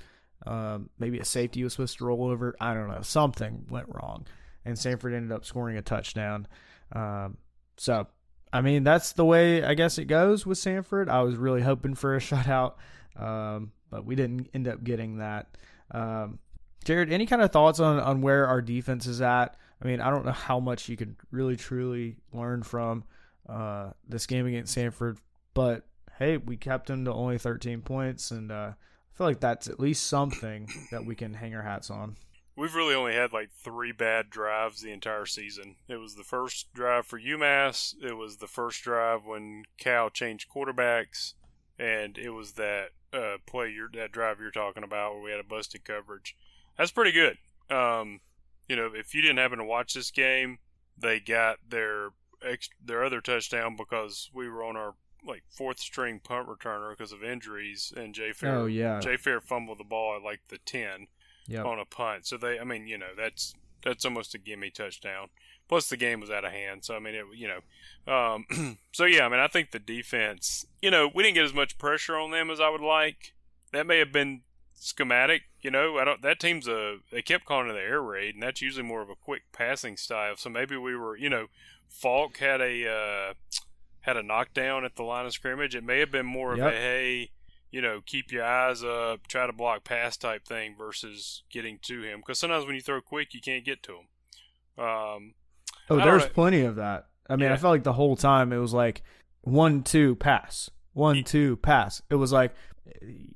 Um, 0.46 0.90
maybe 0.98 1.18
a 1.18 1.24
safety 1.24 1.62
was 1.62 1.74
supposed 1.74 1.98
to 1.98 2.04
roll 2.04 2.28
over. 2.28 2.56
I 2.60 2.72
don't 2.74 2.88
know. 2.88 3.02
Something 3.02 3.66
went 3.68 3.86
wrong, 3.88 4.26
and 4.64 4.76
Samford 4.76 5.14
ended 5.14 5.32
up 5.32 5.44
scoring 5.44 5.76
a 5.76 5.82
touchdown. 5.82 6.46
Um, 6.92 7.36
so, 7.76 8.06
I 8.52 8.60
mean, 8.60 8.84
that's 8.84 9.12
the 9.12 9.24
way 9.24 9.64
I 9.64 9.74
guess 9.74 9.98
it 9.98 10.04
goes 10.04 10.46
with 10.46 10.58
Samford. 10.58 11.08
I 11.08 11.22
was 11.22 11.34
really 11.34 11.62
hoping 11.62 11.94
for 11.96 12.14
a 12.14 12.18
shutout, 12.20 12.74
um, 13.16 13.72
but 13.90 14.04
we 14.04 14.14
didn't 14.14 14.50
end 14.54 14.68
up 14.68 14.84
getting 14.84 15.18
that. 15.18 15.56
Um, 15.90 16.38
Jared, 16.84 17.12
any 17.12 17.26
kind 17.26 17.42
of 17.42 17.50
thoughts 17.50 17.80
on, 17.80 17.98
on 17.98 18.22
where 18.22 18.46
our 18.46 18.62
defense 18.62 19.06
is 19.06 19.20
at? 19.20 19.56
I 19.82 19.86
mean, 19.86 20.00
I 20.00 20.10
don't 20.10 20.24
know 20.24 20.32
how 20.32 20.60
much 20.60 20.88
you 20.88 20.96
could 20.96 21.16
really 21.32 21.56
truly 21.56 22.16
learn 22.32 22.62
from 22.62 23.04
uh, 23.52 23.92
this 24.08 24.26
game 24.26 24.46
against 24.46 24.76
Samford, 24.76 25.18
but 25.54 25.84
hey, 26.18 26.36
we 26.36 26.56
kept 26.56 26.86
them 26.86 27.04
to 27.04 27.12
only 27.12 27.38
13 27.38 27.82
points, 27.82 28.30
and 28.30 28.50
uh, 28.50 28.72
I 28.72 29.16
feel 29.16 29.26
like 29.26 29.40
that's 29.40 29.68
at 29.68 29.80
least 29.80 30.06
something 30.06 30.68
that 30.90 31.04
we 31.04 31.14
can 31.14 31.34
hang 31.34 31.54
our 31.54 31.62
hats 31.62 31.90
on. 31.90 32.16
We've 32.54 32.74
really 32.74 32.94
only 32.94 33.14
had 33.14 33.32
like 33.32 33.50
three 33.50 33.92
bad 33.92 34.28
drives 34.28 34.82
the 34.82 34.92
entire 34.92 35.26
season. 35.26 35.76
It 35.88 35.96
was 35.96 36.16
the 36.16 36.24
first 36.24 36.72
drive 36.74 37.06
for 37.06 37.18
UMass. 37.18 37.94
It 38.02 38.16
was 38.16 38.36
the 38.36 38.46
first 38.46 38.82
drive 38.82 39.24
when 39.24 39.64
Cal 39.78 40.10
changed 40.10 40.50
quarterbacks, 40.54 41.32
and 41.78 42.18
it 42.18 42.30
was 42.30 42.52
that 42.52 42.90
uh, 43.12 43.36
play 43.46 43.70
you're, 43.70 43.90
that 43.94 44.12
drive 44.12 44.38
you're 44.38 44.50
talking 44.50 44.84
about 44.84 45.14
where 45.14 45.22
we 45.22 45.30
had 45.30 45.40
a 45.40 45.44
busted 45.44 45.84
coverage. 45.84 46.36
That's 46.76 46.90
pretty 46.90 47.12
good. 47.12 47.38
Um, 47.74 48.20
you 48.68 48.76
know, 48.76 48.90
if 48.94 49.14
you 49.14 49.22
didn't 49.22 49.38
happen 49.38 49.58
to 49.58 49.64
watch 49.64 49.94
this 49.94 50.10
game, 50.10 50.58
they 50.98 51.20
got 51.20 51.56
their 51.68 52.10
ex- 52.44 52.70
their 52.84 53.04
other 53.04 53.20
touchdown 53.20 53.76
because 53.76 54.30
we 54.34 54.48
were 54.48 54.64
on 54.64 54.76
our 54.76 54.94
like 55.26 55.44
fourth 55.50 55.78
string 55.78 56.20
punt 56.22 56.48
returner 56.48 56.90
because 56.90 57.12
of 57.12 57.22
injuries, 57.22 57.92
and 57.96 58.14
Jay 58.14 58.32
Fair. 58.32 58.56
Oh, 58.56 58.66
yeah. 58.66 58.98
Jay 59.00 59.16
Fair 59.16 59.40
fumbled 59.40 59.78
the 59.78 59.84
ball 59.84 60.16
at 60.16 60.22
like 60.22 60.40
the 60.48 60.58
ten 60.58 61.06
Yep. 61.48 61.64
on 61.66 61.78
a 61.80 61.84
punt. 61.84 62.26
So 62.26 62.36
they, 62.36 62.58
I 62.60 62.64
mean, 62.64 62.86
you 62.86 62.96
know, 62.98 63.10
that's 63.16 63.54
that's 63.84 64.04
almost 64.04 64.34
a 64.34 64.38
gimme 64.38 64.70
touchdown. 64.70 65.28
Plus 65.68 65.88
the 65.88 65.96
game 65.96 66.20
was 66.20 66.30
out 66.30 66.44
of 66.44 66.52
hand. 66.52 66.84
So 66.84 66.94
I 66.94 66.98
mean, 66.98 67.14
it, 67.14 67.24
you 67.34 67.48
know, 67.48 68.12
um, 68.12 68.78
so 68.92 69.04
yeah, 69.04 69.24
I 69.26 69.28
mean, 69.28 69.40
I 69.40 69.48
think 69.48 69.70
the 69.70 69.78
defense, 69.78 70.66
you 70.80 70.90
know, 70.90 71.10
we 71.12 71.22
didn't 71.22 71.34
get 71.36 71.44
as 71.44 71.54
much 71.54 71.78
pressure 71.78 72.16
on 72.16 72.30
them 72.30 72.50
as 72.50 72.60
I 72.60 72.68
would 72.68 72.80
like. 72.80 73.32
That 73.72 73.86
may 73.86 73.98
have 73.98 74.12
been 74.12 74.42
schematic. 74.74 75.42
You 75.60 75.70
know, 75.70 75.98
I 75.98 76.04
don't. 76.04 76.22
That 76.22 76.40
team's 76.40 76.68
a. 76.68 76.96
They 77.10 77.22
kept 77.22 77.44
calling 77.44 77.70
it 77.70 77.74
the 77.74 77.80
air 77.80 78.02
raid, 78.02 78.34
and 78.34 78.42
that's 78.42 78.60
usually 78.60 78.86
more 78.86 79.02
of 79.02 79.10
a 79.10 79.14
quick 79.14 79.42
passing 79.52 79.96
style. 79.96 80.34
So 80.36 80.50
maybe 80.50 80.76
we 80.76 80.96
were. 80.96 81.16
You 81.16 81.30
know, 81.30 81.46
Falk 81.92 82.38
had 82.38 82.60
a 82.60 82.88
uh, 82.88 83.34
had 84.00 84.16
a 84.16 84.22
knockdown 84.22 84.84
at 84.84 84.96
the 84.96 85.02
line 85.02 85.26
of 85.26 85.32
scrimmage. 85.32 85.74
It 85.74 85.84
may 85.84 86.00
have 86.00 86.10
been 86.10 86.26
more 86.26 86.56
Yep. 86.56 86.66
of 86.66 86.72
a 86.72 86.76
hey, 86.76 87.30
you 87.70 87.80
know, 87.80 88.00
keep 88.04 88.32
your 88.32 88.44
eyes 88.44 88.82
up, 88.82 89.26
try 89.28 89.46
to 89.46 89.52
block 89.52 89.84
pass 89.84 90.16
type 90.16 90.44
thing 90.46 90.74
versus 90.76 91.42
getting 91.50 91.78
to 91.82 92.02
him. 92.02 92.20
Because 92.20 92.38
sometimes 92.38 92.66
when 92.66 92.74
you 92.74 92.80
throw 92.80 93.00
quick, 93.00 93.34
you 93.34 93.40
can't 93.40 93.64
get 93.64 93.82
to 93.84 93.92
him. 93.92 94.84
Um, 94.84 95.34
Oh, 95.90 95.96
there's 95.96 96.26
plenty 96.26 96.62
of 96.62 96.76
that. 96.76 97.06
I 97.28 97.36
mean, 97.36 97.48
Yeah. 97.48 97.54
I 97.54 97.56
felt 97.56 97.72
like 97.72 97.82
the 97.82 97.92
whole 97.92 98.16
time 98.16 98.52
it 98.52 98.58
was 98.58 98.72
like 98.72 99.02
one, 99.42 99.82
two, 99.82 100.16
pass, 100.16 100.70
one, 100.92 101.16
Ye- 101.16 101.22
two, 101.22 101.56
pass. 101.56 102.00
It 102.08 102.14
was 102.14 102.32
like 102.32 102.54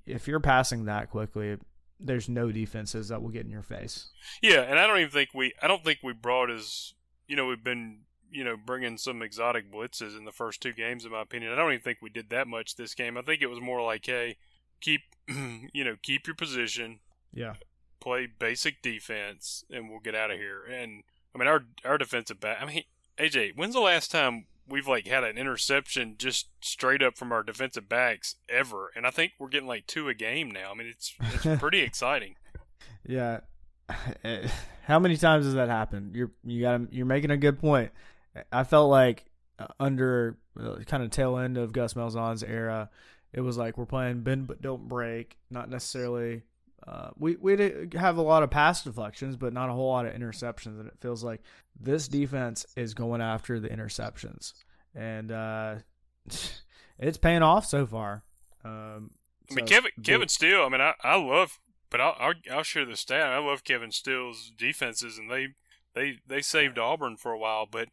if 0.06 0.26
you're 0.28 0.40
passing 0.40 0.84
that 0.86 1.10
quickly, 1.10 1.56
there's 2.00 2.28
no 2.28 2.50
defenses 2.52 3.08
that 3.08 3.22
will 3.22 3.30
get 3.30 3.44
in 3.44 3.50
your 3.50 3.62
face. 3.62 4.10
Yeah, 4.42 4.60
and 4.62 4.78
I 4.78 4.86
don't 4.86 4.98
even 4.98 5.10
think 5.10 5.30
we. 5.34 5.52
I 5.62 5.66
don't 5.66 5.82
think 5.84 6.00
we 6.02 6.12
brought 6.12 6.50
as 6.50 6.94
you 7.26 7.36
know 7.36 7.46
we've 7.46 7.62
been 7.64 8.00
you 8.30 8.44
know 8.44 8.56
bringing 8.56 8.98
some 8.98 9.22
exotic 9.22 9.70
blitzes 9.72 10.16
in 10.16 10.24
the 10.24 10.32
first 10.32 10.60
two 10.60 10.72
games. 10.72 11.04
In 11.04 11.12
my 11.12 11.22
opinion, 11.22 11.52
I 11.52 11.56
don't 11.56 11.72
even 11.72 11.82
think 11.82 11.98
we 12.02 12.10
did 12.10 12.30
that 12.30 12.46
much 12.48 12.76
this 12.76 12.94
game. 12.94 13.16
I 13.16 13.22
think 13.22 13.42
it 13.42 13.46
was 13.48 13.60
more 13.60 13.82
like, 13.82 14.04
hey, 14.06 14.36
keep 14.80 15.02
you 15.28 15.84
know 15.84 15.96
keep 16.02 16.26
your 16.26 16.36
position, 16.36 17.00
Yeah. 17.32 17.54
play 18.00 18.26
basic 18.26 18.82
defense, 18.82 19.64
and 19.70 19.88
we'll 19.90 20.00
get 20.00 20.14
out 20.14 20.30
of 20.30 20.38
here. 20.38 20.62
And 20.64 21.02
I 21.34 21.38
mean 21.38 21.48
our 21.48 21.64
our 21.84 21.98
defensive 21.98 22.40
back. 22.40 22.58
I 22.60 22.66
mean 22.66 22.82
AJ, 23.18 23.56
when's 23.56 23.74
the 23.74 23.80
last 23.80 24.10
time 24.10 24.46
we've 24.68 24.88
like 24.88 25.06
had 25.06 25.24
an 25.24 25.38
interception 25.38 26.16
just 26.18 26.48
straight 26.60 27.02
up 27.02 27.16
from 27.16 27.32
our 27.32 27.42
defensive 27.42 27.88
backs 27.88 28.34
ever? 28.48 28.90
And 28.96 29.06
I 29.06 29.10
think 29.10 29.32
we're 29.38 29.48
getting 29.48 29.68
like 29.68 29.86
two 29.86 30.08
a 30.08 30.14
game 30.14 30.50
now. 30.50 30.70
I 30.70 30.74
mean 30.74 30.88
it's 30.88 31.14
it's 31.20 31.60
pretty 31.60 31.80
exciting. 31.80 32.34
Yeah. 33.06 33.40
How 34.86 34.98
many 34.98 35.16
times 35.16 35.44
has 35.46 35.54
that 35.54 35.68
happened? 35.68 36.14
You're 36.14 36.30
you 36.44 36.60
got 36.62 36.92
you're 36.92 37.06
making 37.06 37.30
a 37.30 37.36
good 37.36 37.58
point. 37.58 37.90
I 38.53 38.64
felt 38.64 38.90
like 38.90 39.25
uh, 39.59 39.66
under 39.81 40.38
uh, 40.59 40.77
kind 40.87 41.03
of 41.03 41.11
tail 41.11 41.37
end 41.38 41.57
of 41.57 41.72
Gus 41.72 41.94
Malzahn's 41.94 42.42
era, 42.42 42.90
it 43.33 43.40
was 43.40 43.57
like 43.57 43.77
we're 43.79 43.87
playing 43.87 44.22
bend 44.22 44.46
but 44.46 44.62
don't 44.62 44.88
break. 44.88 45.38
Not 45.51 45.70
necessarily. 45.70 46.42
Uh, 46.87 47.11
we 47.18 47.37
we 47.37 47.88
have 47.94 48.16
a 48.16 48.22
lot 48.22 48.42
of 48.42 48.51
pass 48.51 48.85
deflections, 48.85 49.37
but 49.37 49.53
not 49.53 49.70
a 49.70 49.72
whole 49.72 49.88
lot 49.88 50.07
of 50.07 50.14
interceptions. 50.14 50.79
And 50.79 50.87
it 50.87 50.94
feels 51.01 51.25
like 51.25 51.42
this 51.79 52.09
defense 52.09 52.66
is 52.77 52.94
going 52.94 53.20
after 53.20 53.59
the 53.59 53.68
interceptions, 53.68 54.53
and 54.94 55.33
uh, 55.33 55.77
it's 56.99 57.18
paying 57.18 57.42
off 57.42 57.66
so 57.66 57.87
far. 57.87 58.22
Um, 58.64 59.11
I 59.51 59.55
mean, 59.55 59.66
Kevin 59.66 59.90
Kevin 60.03 60.29
Steele. 60.29 60.62
I 60.62 60.68
mean, 60.68 60.81
I, 60.81 60.94
I 61.03 61.16
love, 61.16 61.59
but 61.90 62.01
I'll, 62.01 62.16
I'll 62.18 62.35
I'll 62.51 62.62
share 62.62 62.85
the 62.85 62.96
stat. 62.96 63.33
I 63.33 63.38
love 63.38 63.64
Kevin 63.64 63.90
Steele's 63.90 64.53
defenses, 64.57 65.18
and 65.18 65.31
they 65.31 65.49
they 65.94 66.18
they 66.27 66.42
saved 66.42 66.79
Auburn 66.79 67.16
for 67.16 67.33
a 67.33 67.38
while. 67.38 67.66
But 67.66 67.88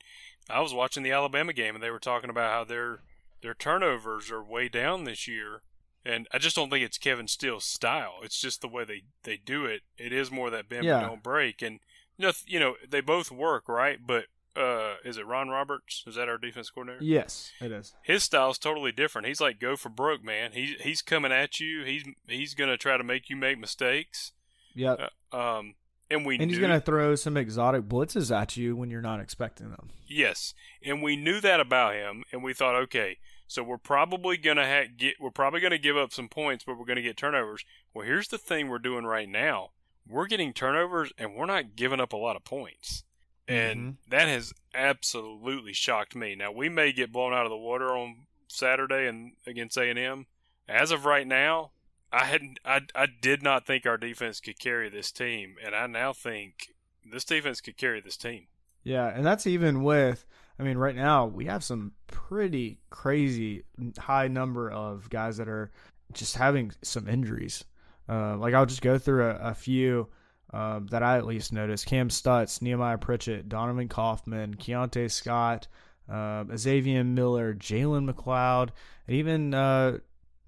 I 0.49 0.61
was 0.61 0.73
watching 0.73 1.03
the 1.03 1.11
Alabama 1.11 1.53
game, 1.53 1.75
and 1.75 1.83
they 1.83 1.89
were 1.91 1.99
talking 1.99 2.29
about 2.29 2.51
how 2.51 2.63
their 2.63 2.99
their 3.41 3.53
turnovers 3.53 4.31
are 4.31 4.43
way 4.43 4.69
down 4.69 5.03
this 5.03 5.27
year. 5.27 5.61
And 6.05 6.27
I 6.33 6.37
just 6.37 6.55
don't 6.55 6.69
think 6.69 6.83
it's 6.83 6.97
Kevin 6.97 7.27
Steele's 7.29 7.63
style. 7.65 8.15
It's 8.23 8.39
just 8.39 8.59
the 8.61 8.67
way 8.67 8.83
they, 8.83 9.03
they 9.23 9.37
do 9.37 9.65
it. 9.65 9.81
It 9.97 10.11
is 10.11 10.29
more 10.31 10.49
that 10.49 10.67
bend 10.67 10.83
Yeah. 10.83 10.99
but 11.01 11.07
don't 11.07 11.23
break. 11.23 11.61
And 11.61 11.79
you 12.17 12.25
know, 12.27 12.33
you 12.45 12.59
know, 12.59 12.75
they 12.87 12.99
both 12.99 13.31
work, 13.31 13.69
right? 13.69 13.99
But 14.05 14.25
uh, 14.55 14.95
is 15.05 15.17
it 15.17 15.25
Ron 15.25 15.47
Roberts? 15.49 16.03
Is 16.05 16.15
that 16.15 16.27
our 16.29 16.37
defense 16.37 16.69
coordinator? 16.69 17.03
Yes, 17.03 17.51
it 17.61 17.71
is. 17.71 17.93
his 18.03 18.21
style's 18.23 18.57
totally 18.57 18.91
different. 18.91 19.27
He's 19.27 19.41
like 19.41 19.59
go 19.59 19.75
for 19.77 19.89
broke, 19.89 20.23
man. 20.23 20.51
He's 20.53 20.75
he's 20.81 21.01
coming 21.01 21.31
at 21.31 21.59
you. 21.59 21.83
He's 21.85 22.03
he's 22.27 22.53
gonna 22.53 22.77
try 22.77 22.97
to 22.97 23.03
make 23.03 23.29
you 23.29 23.35
make 23.37 23.57
mistakes. 23.57 24.33
Yep. 24.75 24.99
Uh, 25.31 25.37
um, 25.57 25.75
and 26.11 26.25
we 26.25 26.35
And 26.37 26.49
he's 26.49 26.59
knew, 26.59 26.67
going 26.67 26.79
to 26.79 26.85
throw 26.85 27.15
some 27.15 27.37
exotic 27.37 27.83
blitzes 27.83 28.35
at 28.35 28.55
you 28.57 28.75
when 28.75 28.89
you're 28.91 29.01
not 29.01 29.19
expecting 29.19 29.69
them. 29.71 29.89
yes, 30.07 30.53
and 30.83 31.01
we 31.01 31.15
knew 31.15 31.39
that 31.41 31.59
about 31.59 31.95
him, 31.95 32.23
and 32.31 32.43
we 32.43 32.53
thought, 32.53 32.75
okay, 32.75 33.17
so 33.47 33.61
we're 33.63 33.77
probably 33.77 34.35
gonna 34.37 34.65
ha- 34.65 34.89
get 34.97 35.15
we're 35.19 35.29
probably 35.29 35.59
gonna 35.59 35.77
give 35.77 35.95
up 35.97 36.11
some 36.11 36.27
points, 36.27 36.63
but 36.65 36.77
we're 36.77 36.85
gonna 36.85 37.01
get 37.03 37.17
turnovers. 37.17 37.63
Well, 37.93 38.05
here's 38.05 38.29
the 38.29 38.37
thing 38.39 38.67
we're 38.67 38.79
doing 38.79 39.05
right 39.05 39.29
now: 39.29 39.71
we're 40.07 40.25
getting 40.27 40.53
turnovers, 40.53 41.11
and 41.19 41.35
we're 41.35 41.45
not 41.45 41.75
giving 41.75 41.99
up 41.99 42.13
a 42.13 42.17
lot 42.17 42.35
of 42.35 42.43
points. 42.43 43.03
And 43.47 43.79
Mhm. 43.79 43.95
that 44.09 44.27
has 44.27 44.53
absolutely 44.73 45.73
shocked 45.73 46.15
me. 46.15 46.33
Now 46.33 46.51
we 46.51 46.69
may 46.69 46.91
get 46.93 47.11
blown 47.11 47.33
out 47.33 47.45
of 47.45 47.49
the 47.51 47.57
water 47.57 47.89
on 47.95 48.25
Saturday 48.47 49.05
and 49.07 49.33
against 49.45 49.77
A 49.77 49.89
and 49.89 49.99
M. 49.99 50.25
As 50.67 50.91
of 50.91 51.05
right 51.05 51.27
now, 51.27 51.72
I 52.13 52.25
hadn't. 52.25 52.59
I 52.63 52.81
I 52.93 53.07
did 53.07 53.41
not 53.41 53.65
think 53.65 53.87
our 53.87 53.97
defense 53.97 54.39
could 54.39 54.59
carry 54.59 54.87
this 54.87 55.11
team, 55.11 55.55
and 55.65 55.73
I 55.73 55.87
now 55.87 56.13
think 56.13 56.69
this 57.03 57.25
defense 57.25 57.59
could 57.59 57.75
carry 57.75 58.01
this 58.01 58.17
team. 58.17 58.45
Yeah, 58.83 59.07
and 59.07 59.25
that's 59.25 59.47
even 59.47 59.83
with. 59.83 60.25
I 60.59 60.63
mean, 60.63 60.77
right 60.77 60.95
now 60.95 61.25
we 61.25 61.45
have 61.45 61.63
some 61.63 61.93
pretty 62.05 62.77
crazy 62.91 63.63
high 63.97 64.27
number 64.27 64.69
of 64.69 65.09
guys 65.09 65.37
that 65.37 65.49
are 65.49 65.71
just 66.13 66.35
having 66.35 66.71
some 66.83 67.09
injuries. 67.09 67.63
Uh, 68.07 68.37
like 68.37 68.53
I'll 68.53 68.67
just 68.67 68.83
go 68.83 68.99
through 68.99 69.25
a, 69.25 69.35
a 69.37 69.53
few 69.55 70.07
um, 70.53 70.85
that 70.91 71.01
I 71.01 71.17
at 71.17 71.25
least 71.25 71.51
noticed: 71.51 71.87
Cam 71.87 72.09
Stutz, 72.09 72.61
Nehemiah 72.61 72.99
Pritchett, 72.99 73.49
Donovan 73.49 73.87
Kaufman, 73.87 74.55
Keontae 74.55 75.09
Scott, 75.09 75.67
uh, 76.07 76.43
Xavier 76.55 77.03
Miller, 77.03 77.55
Jalen 77.55 78.07
McLeod, 78.07 78.69
and 79.07 79.15
even 79.15 79.55
uh, 79.55 79.97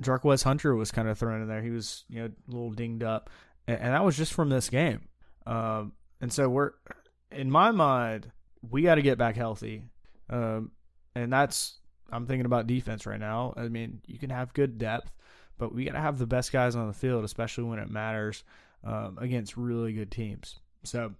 Jarquez 0.02 0.44
Hunter 0.44 0.76
was 0.76 0.92
kind 0.92 1.08
of 1.08 1.18
thrown 1.18 1.42
in 1.42 1.48
there. 1.48 1.62
He 1.62 1.70
was 1.70 2.04
you 2.10 2.22
know 2.22 2.26
a 2.26 2.52
little 2.52 2.72
dinged 2.72 3.04
up, 3.04 3.30
and, 3.68 3.80
and 3.80 3.94
that 3.94 4.04
was 4.04 4.18
just 4.18 4.34
from 4.34 4.50
this 4.50 4.70
game. 4.70 5.08
Um, 5.46 5.94
and 6.22 6.32
so 6.32 6.50
we're 6.50 6.72
in 7.32 7.52
my 7.52 7.72
mind, 7.72 8.32
we 8.70 8.82
got 8.82 8.96
to 8.96 9.02
get 9.02 9.18
back 9.18 9.36
healthy. 9.36 9.84
Um, 10.30 10.72
and 11.16 11.32
that's 11.32 11.80
I'm 12.12 12.26
thinking 12.26 12.46
about 12.46 12.68
defense 12.68 13.06
right 13.06 13.20
now. 13.20 13.54
I 13.58 13.68
mean, 13.68 14.02
you 14.06 14.20
can 14.20 14.30
have 14.30 14.54
good 14.54 14.78
depth, 14.78 15.12
but 15.58 15.74
we 15.74 15.86
got 15.86 15.94
to 15.94 16.00
have 16.00 16.18
the 16.18 16.28
best 16.28 16.52
guys 16.52 16.76
on 16.76 16.88
the 16.88 16.94
field, 16.94 17.24
especially 17.24 17.66
when 17.66 17.80
it 17.80 17.90
matters 17.90 18.44
um, 18.84 19.18
against 19.20 19.58
really 19.58 19.94
good 19.94 20.12
teams. 20.12 20.60
So 20.84 21.14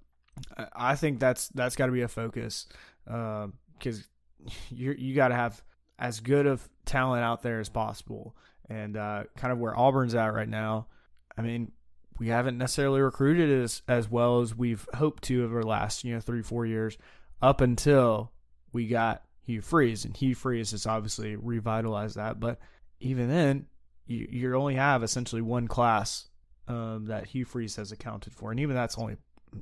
I- 0.76 0.96
think 0.96 1.20
that's 1.20 1.48
that's 1.50 1.76
got 1.76 1.88
to 1.88 1.92
be 1.92 2.02
a 2.02 2.08
focus 2.08 2.68
because 3.06 4.08
you 4.70 4.96
you 4.98 5.16
got 5.16 5.30
to 5.30 5.36
have 5.36 5.62
as 5.98 6.20
good 6.20 6.46
of 6.46 6.68
talent 6.86 7.24
out 7.24 7.42
there 7.42 7.60
as 7.60 7.70
possible, 7.70 8.36
and 8.70 8.98
uh, 8.98 9.24
kind 9.38 9.52
of 9.52 9.60
where 9.60 9.78
Auburn's 9.78 10.16
at 10.16 10.34
right 10.34 10.50
now. 10.50 10.88
I 11.38 11.42
mean, 11.42 11.72
we 12.20 12.28
haven't 12.30 12.58
necessarily 12.58 13.02
recruited 13.02 13.52
as 13.64 13.82
as 13.88 14.10
well 14.10 14.42
as 14.42 14.56
we've 14.56 14.88
hoped 14.94 15.24
to 15.24 15.44
over 15.44 15.62
the 15.62 15.68
last 15.68 16.04
you 16.04 16.14
know 16.14 16.20
three 16.20 16.42
four 16.42 16.66
years, 16.66 16.98
up 17.42 17.62
until 17.62 18.32
we 18.72 18.88
got 18.88 19.24
Hugh 19.42 19.62
Freeze, 19.62 20.06
and 20.06 20.16
Hugh 20.16 20.36
Freeze 20.36 20.72
has 20.72 20.86
obviously 20.86 21.36
revitalized 21.36 22.16
that. 22.16 22.40
But 22.40 22.60
even 23.00 23.30
then, 23.30 23.68
you 24.08 24.28
you 24.30 24.56
only 24.56 24.76
have 24.76 25.04
essentially 25.04 25.42
one 25.42 25.68
class 25.68 26.28
um, 26.68 27.06
that 27.08 27.28
Hugh 27.28 27.46
Freeze 27.46 27.76
has 27.76 27.92
accounted 27.92 28.34
for, 28.34 28.52
and 28.52 28.60
even 28.60 28.76
that's 28.76 28.98
only 28.98 29.18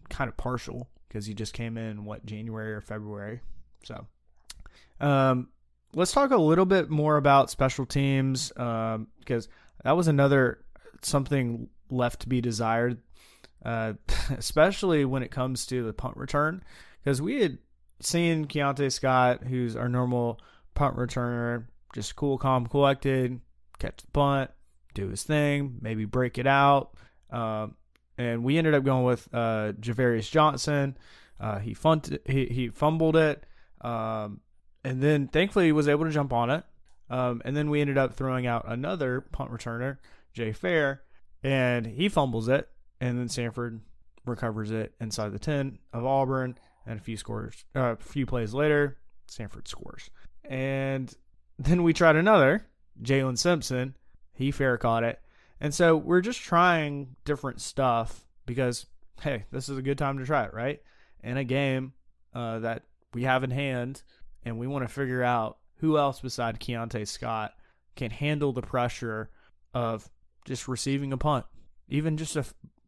kind 0.09 0.29
of 0.29 0.37
partial 0.37 0.89
because 1.07 1.25
he 1.25 1.33
just 1.33 1.53
came 1.53 1.77
in 1.77 2.05
what 2.05 2.25
January 2.25 2.73
or 2.73 2.81
February. 2.81 3.41
So, 3.83 4.07
um, 4.99 5.49
let's 5.93 6.11
talk 6.11 6.31
a 6.31 6.37
little 6.37 6.65
bit 6.65 6.89
more 6.89 7.17
about 7.17 7.49
special 7.49 7.85
teams 7.85 8.51
um, 8.57 9.07
because 9.19 9.47
that 9.83 9.95
was 9.95 10.07
another 10.07 10.63
something 11.01 11.69
left 11.89 12.21
to 12.21 12.29
be 12.29 12.41
desired, 12.41 12.99
uh, 13.65 13.93
especially 14.37 15.05
when 15.05 15.23
it 15.23 15.31
comes 15.31 15.65
to 15.67 15.83
the 15.83 15.93
punt 15.93 16.17
return 16.17 16.63
because 17.03 17.21
we 17.21 17.41
had 17.41 17.57
seen 17.99 18.45
Keontae 18.45 18.91
Scott, 18.91 19.43
who's 19.43 19.75
our 19.75 19.89
normal 19.89 20.39
punt 20.73 20.95
returner, 20.95 21.65
just 21.93 22.15
cool, 22.15 22.37
calm, 22.37 22.65
collected, 22.65 23.39
catch 23.79 23.97
the 23.97 24.11
punt, 24.11 24.51
do 24.93 25.09
his 25.09 25.23
thing, 25.23 25.77
maybe 25.81 26.05
break 26.05 26.37
it 26.37 26.47
out. 26.47 26.95
Um, 27.29 27.75
and 28.17 28.43
we 28.43 28.57
ended 28.57 28.73
up 28.73 28.83
going 28.83 29.03
with 29.03 29.27
uh, 29.33 29.73
Javarius 29.79 30.29
Johnson. 30.29 30.97
Uh, 31.39 31.59
he, 31.59 31.73
funt- 31.73 32.19
he 32.29 32.45
he 32.45 32.69
fumbled 32.69 33.15
it, 33.17 33.43
um, 33.81 34.39
and 34.83 35.01
then 35.01 35.27
thankfully 35.27 35.71
was 35.71 35.87
able 35.87 36.05
to 36.05 36.11
jump 36.11 36.33
on 36.33 36.49
it. 36.49 36.63
Um, 37.09 37.41
and 37.45 37.55
then 37.55 37.69
we 37.69 37.81
ended 37.81 37.97
up 37.97 38.13
throwing 38.13 38.47
out 38.47 38.65
another 38.67 39.21
punt 39.21 39.51
returner, 39.51 39.97
Jay 40.33 40.51
Fair, 40.51 41.03
and 41.43 41.85
he 41.85 42.09
fumbles 42.09 42.47
it, 42.47 42.69
and 42.99 43.19
then 43.19 43.27
Samford 43.27 43.81
recovers 44.25 44.71
it 44.71 44.93
inside 44.99 45.31
the 45.33 45.39
ten 45.39 45.79
of 45.91 46.05
Auburn, 46.05 46.57
and 46.85 46.99
a 46.99 47.03
few 47.03 47.17
scores, 47.17 47.65
uh, 47.75 47.93
a 47.93 47.95
few 47.97 48.25
plays 48.25 48.53
later, 48.53 48.97
Samford 49.29 49.67
scores, 49.67 50.09
and 50.45 51.13
then 51.59 51.83
we 51.83 51.93
tried 51.93 52.15
another, 52.15 52.65
Jalen 53.01 53.37
Simpson, 53.37 53.95
he 54.31 54.49
fair 54.49 54.77
caught 54.77 55.03
it, 55.03 55.19
and 55.59 55.73
so 55.73 55.95
we're 55.95 56.21
just 56.21 56.39
trying 56.39 57.15
different 57.25 57.61
stuff 57.61 58.25
because 58.45 58.87
hey, 59.21 59.45
this 59.51 59.69
is 59.69 59.77
a 59.77 59.81
good 59.81 59.97
time 59.97 60.17
to 60.17 60.25
try 60.25 60.45
it, 60.45 60.53
right? 60.53 60.81
In 61.23 61.37
a 61.37 61.43
game 61.43 61.93
uh, 62.33 62.59
that 62.59 62.83
we 63.13 63.23
have 63.23 63.43
in 63.43 63.51
hand, 63.51 64.03
and 64.45 64.57
we 64.57 64.67
want 64.67 64.87
to 64.87 64.93
figure 64.93 65.23
out 65.23 65.57
who 65.77 65.97
else 65.97 66.19
beside 66.19 66.59
Keontae 66.59 67.07
Scott 67.07 67.53
can 67.95 68.11
handle 68.11 68.51
the 68.53 68.61
pressure 68.61 69.29
of 69.73 70.09
just 70.45 70.67
receiving 70.67 71.13
a 71.13 71.17
punt. 71.17 71.45
even 71.89 72.17
just 72.17 72.35
a 72.35 72.45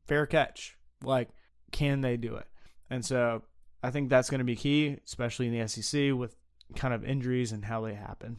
fair 0.08 0.26
catch. 0.26 0.78
Like, 1.04 1.30
can 1.72 2.02
they 2.02 2.18
do 2.18 2.36
it? 2.36 2.48
And 2.90 3.04
so 3.04 3.44
I 3.84 3.92
think 3.92 4.10
that's 4.10 4.30
going 4.30 4.40
to 4.40 4.46
be 4.46 4.56
key, 4.56 4.98
especially 5.06 5.48
in 5.48 5.60
the 5.60 5.68
SEC 5.68 6.14
with 6.14 6.36
kind 6.76 6.94
of 6.94 7.04
injuries 7.04 7.52
and 7.52 7.64
how 7.64 7.82
they 7.82 7.94
happen. 7.94 8.38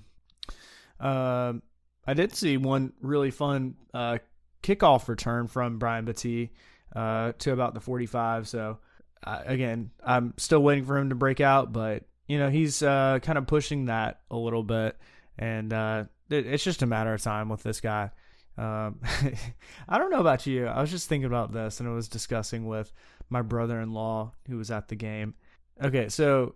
Um, 0.98 1.62
I 2.07 2.14
did 2.14 2.35
see 2.35 2.57
one 2.57 2.92
really 3.00 3.31
fun 3.31 3.74
uh, 3.92 4.18
kickoff 4.62 5.09
return 5.09 5.46
from 5.46 5.79
Brian 5.79 6.07
Battie 6.07 6.50
uh, 6.94 7.33
to 7.38 7.52
about 7.52 7.74
the 7.74 7.81
45. 7.81 8.48
So 8.48 8.79
uh, 9.24 9.42
again, 9.44 9.90
I'm 10.05 10.35
still 10.37 10.62
waiting 10.62 10.85
for 10.85 10.96
him 10.96 11.11
to 11.11 11.14
break 11.14 11.40
out, 11.40 11.72
but 11.72 12.05
you 12.26 12.38
know 12.38 12.50
he's 12.50 12.82
uh, 12.82 13.18
kind 13.22 13.38
of 13.38 13.46
pushing 13.46 13.86
that 13.86 14.20
a 14.30 14.36
little 14.36 14.62
bit, 14.62 14.96
and 15.38 15.72
uh, 15.72 16.04
it, 16.30 16.46
it's 16.46 16.64
just 16.64 16.82
a 16.82 16.86
matter 16.86 17.12
of 17.14 17.22
time 17.22 17.48
with 17.48 17.62
this 17.62 17.80
guy. 17.80 18.10
Um, 18.58 19.00
I 19.88 19.98
don't 19.98 20.10
know 20.10 20.20
about 20.20 20.46
you. 20.46 20.66
I 20.66 20.80
was 20.80 20.90
just 20.90 21.08
thinking 21.08 21.26
about 21.26 21.52
this, 21.52 21.80
and 21.80 21.88
I 21.88 21.92
was 21.92 22.08
discussing 22.08 22.66
with 22.66 22.92
my 23.28 23.42
brother-in-law 23.42 24.32
who 24.48 24.56
was 24.56 24.70
at 24.70 24.88
the 24.88 24.96
game. 24.96 25.34
Okay, 25.82 26.08
so 26.08 26.54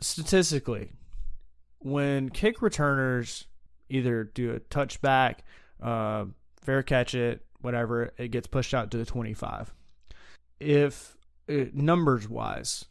statistically, 0.00 0.92
when 1.78 2.28
kick 2.28 2.62
returners 2.62 3.46
either 3.88 4.24
do 4.24 4.52
a 4.52 4.60
touchback, 4.60 5.36
uh, 5.82 6.26
fair 6.62 6.82
catch 6.82 7.14
it, 7.14 7.44
whatever, 7.60 8.12
it 8.16 8.28
gets 8.28 8.46
pushed 8.46 8.74
out 8.74 8.90
to 8.90 8.98
the 8.98 9.04
25. 9.04 9.74
If 10.60 11.16
it, 11.48 11.74
numbers 11.74 12.28
wise, 12.28 12.84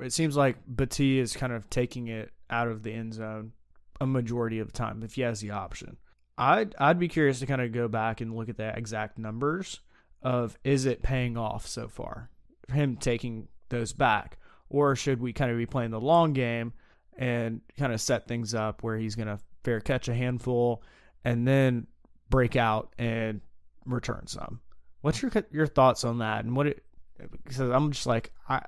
it 0.00 0.12
seems 0.12 0.36
like 0.36 0.56
Battie 0.66 1.18
is 1.18 1.36
kind 1.36 1.52
of 1.52 1.68
taking 1.70 2.08
it 2.08 2.30
out 2.50 2.68
of 2.68 2.82
the 2.82 2.92
end 2.92 3.14
zone 3.14 3.52
a 4.00 4.06
majority 4.06 4.58
of 4.58 4.68
the 4.68 4.72
time 4.72 5.02
if 5.02 5.14
he 5.14 5.22
has 5.22 5.40
the 5.40 5.50
option. 5.50 5.96
I'd 6.38 6.74
I'd 6.78 6.98
be 6.98 7.08
curious 7.08 7.38
to 7.40 7.46
kind 7.46 7.62
of 7.62 7.72
go 7.72 7.88
back 7.88 8.20
and 8.20 8.36
look 8.36 8.48
at 8.48 8.58
the 8.58 8.76
exact 8.76 9.18
numbers 9.18 9.80
of 10.22 10.58
is 10.64 10.84
it 10.84 11.02
paying 11.02 11.36
off 11.36 11.66
so 11.66 11.88
far? 11.88 12.30
Him 12.68 12.96
taking 12.96 13.48
those 13.68 13.92
back, 13.92 14.38
or 14.68 14.96
should 14.96 15.20
we 15.20 15.32
kind 15.32 15.50
of 15.50 15.56
be 15.56 15.66
playing 15.66 15.92
the 15.92 16.00
long 16.00 16.32
game 16.32 16.72
and 17.16 17.60
kind 17.78 17.92
of 17.92 18.00
set 18.00 18.28
things 18.28 18.54
up 18.54 18.82
where 18.82 18.98
he's 18.98 19.14
going 19.14 19.28
to 19.28 19.38
fair 19.64 19.80
catch 19.80 20.08
a 20.08 20.14
handful 20.14 20.82
and 21.24 21.46
then 21.48 21.86
break 22.28 22.54
out 22.56 22.92
and 22.98 23.40
return 23.86 24.26
some? 24.26 24.60
What's 25.00 25.22
your 25.22 25.32
your 25.50 25.66
thoughts 25.66 26.04
on 26.04 26.18
that? 26.18 26.44
And 26.44 26.54
what 26.54 26.66
it 26.66 26.84
because 27.44 27.60
I'm 27.60 27.92
just 27.92 28.06
like 28.06 28.32
I 28.48 28.62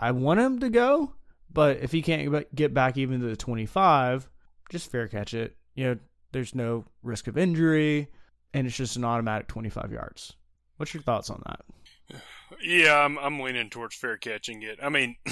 I 0.00 0.12
want 0.12 0.40
him 0.40 0.58
to 0.60 0.70
go, 0.70 1.12
but 1.52 1.76
if 1.78 1.92
he 1.92 2.00
can't 2.00 2.54
get 2.54 2.72
back 2.72 2.96
even 2.96 3.20
to 3.20 3.26
the 3.26 3.36
25, 3.36 4.28
just 4.70 4.90
fair 4.90 5.06
catch 5.06 5.34
it. 5.34 5.56
You 5.74 5.84
know, 5.84 5.98
there's 6.32 6.54
no 6.54 6.86
risk 7.02 7.26
of 7.26 7.36
injury, 7.36 8.08
and 8.54 8.66
it's 8.66 8.76
just 8.76 8.96
an 8.96 9.04
automatic 9.04 9.46
25 9.48 9.92
yards. 9.92 10.32
What's 10.78 10.94
your 10.94 11.02
thoughts 11.02 11.28
on 11.28 11.42
that? 11.46 12.20
Yeah, 12.62 13.04
I'm 13.04 13.18
I'm 13.18 13.38
leaning 13.38 13.68
towards 13.68 13.94
fair 13.94 14.16
catching 14.16 14.62
it. 14.62 14.78
I 14.82 14.88
mean, 14.88 15.16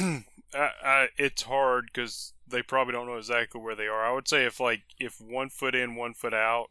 I, 0.55 0.71
I, 0.85 1.09
it's 1.17 1.43
hard 1.43 1.87
because 1.93 2.35
they 2.47 2.63
probably 2.63 2.93
don't 2.93 3.07
know 3.07 3.17
exactly 3.17 3.61
where 3.61 3.75
they 3.75 3.87
are. 3.87 4.05
I 4.05 4.13
would 4.13 4.29
say 4.29 4.45
if 4.45 4.61
like 4.61 4.83
if 5.01 5.21
one 5.21 5.49
foot 5.49 5.75
in, 5.75 5.97
one 5.97 6.15
foot 6.15 6.35
out. 6.35 6.69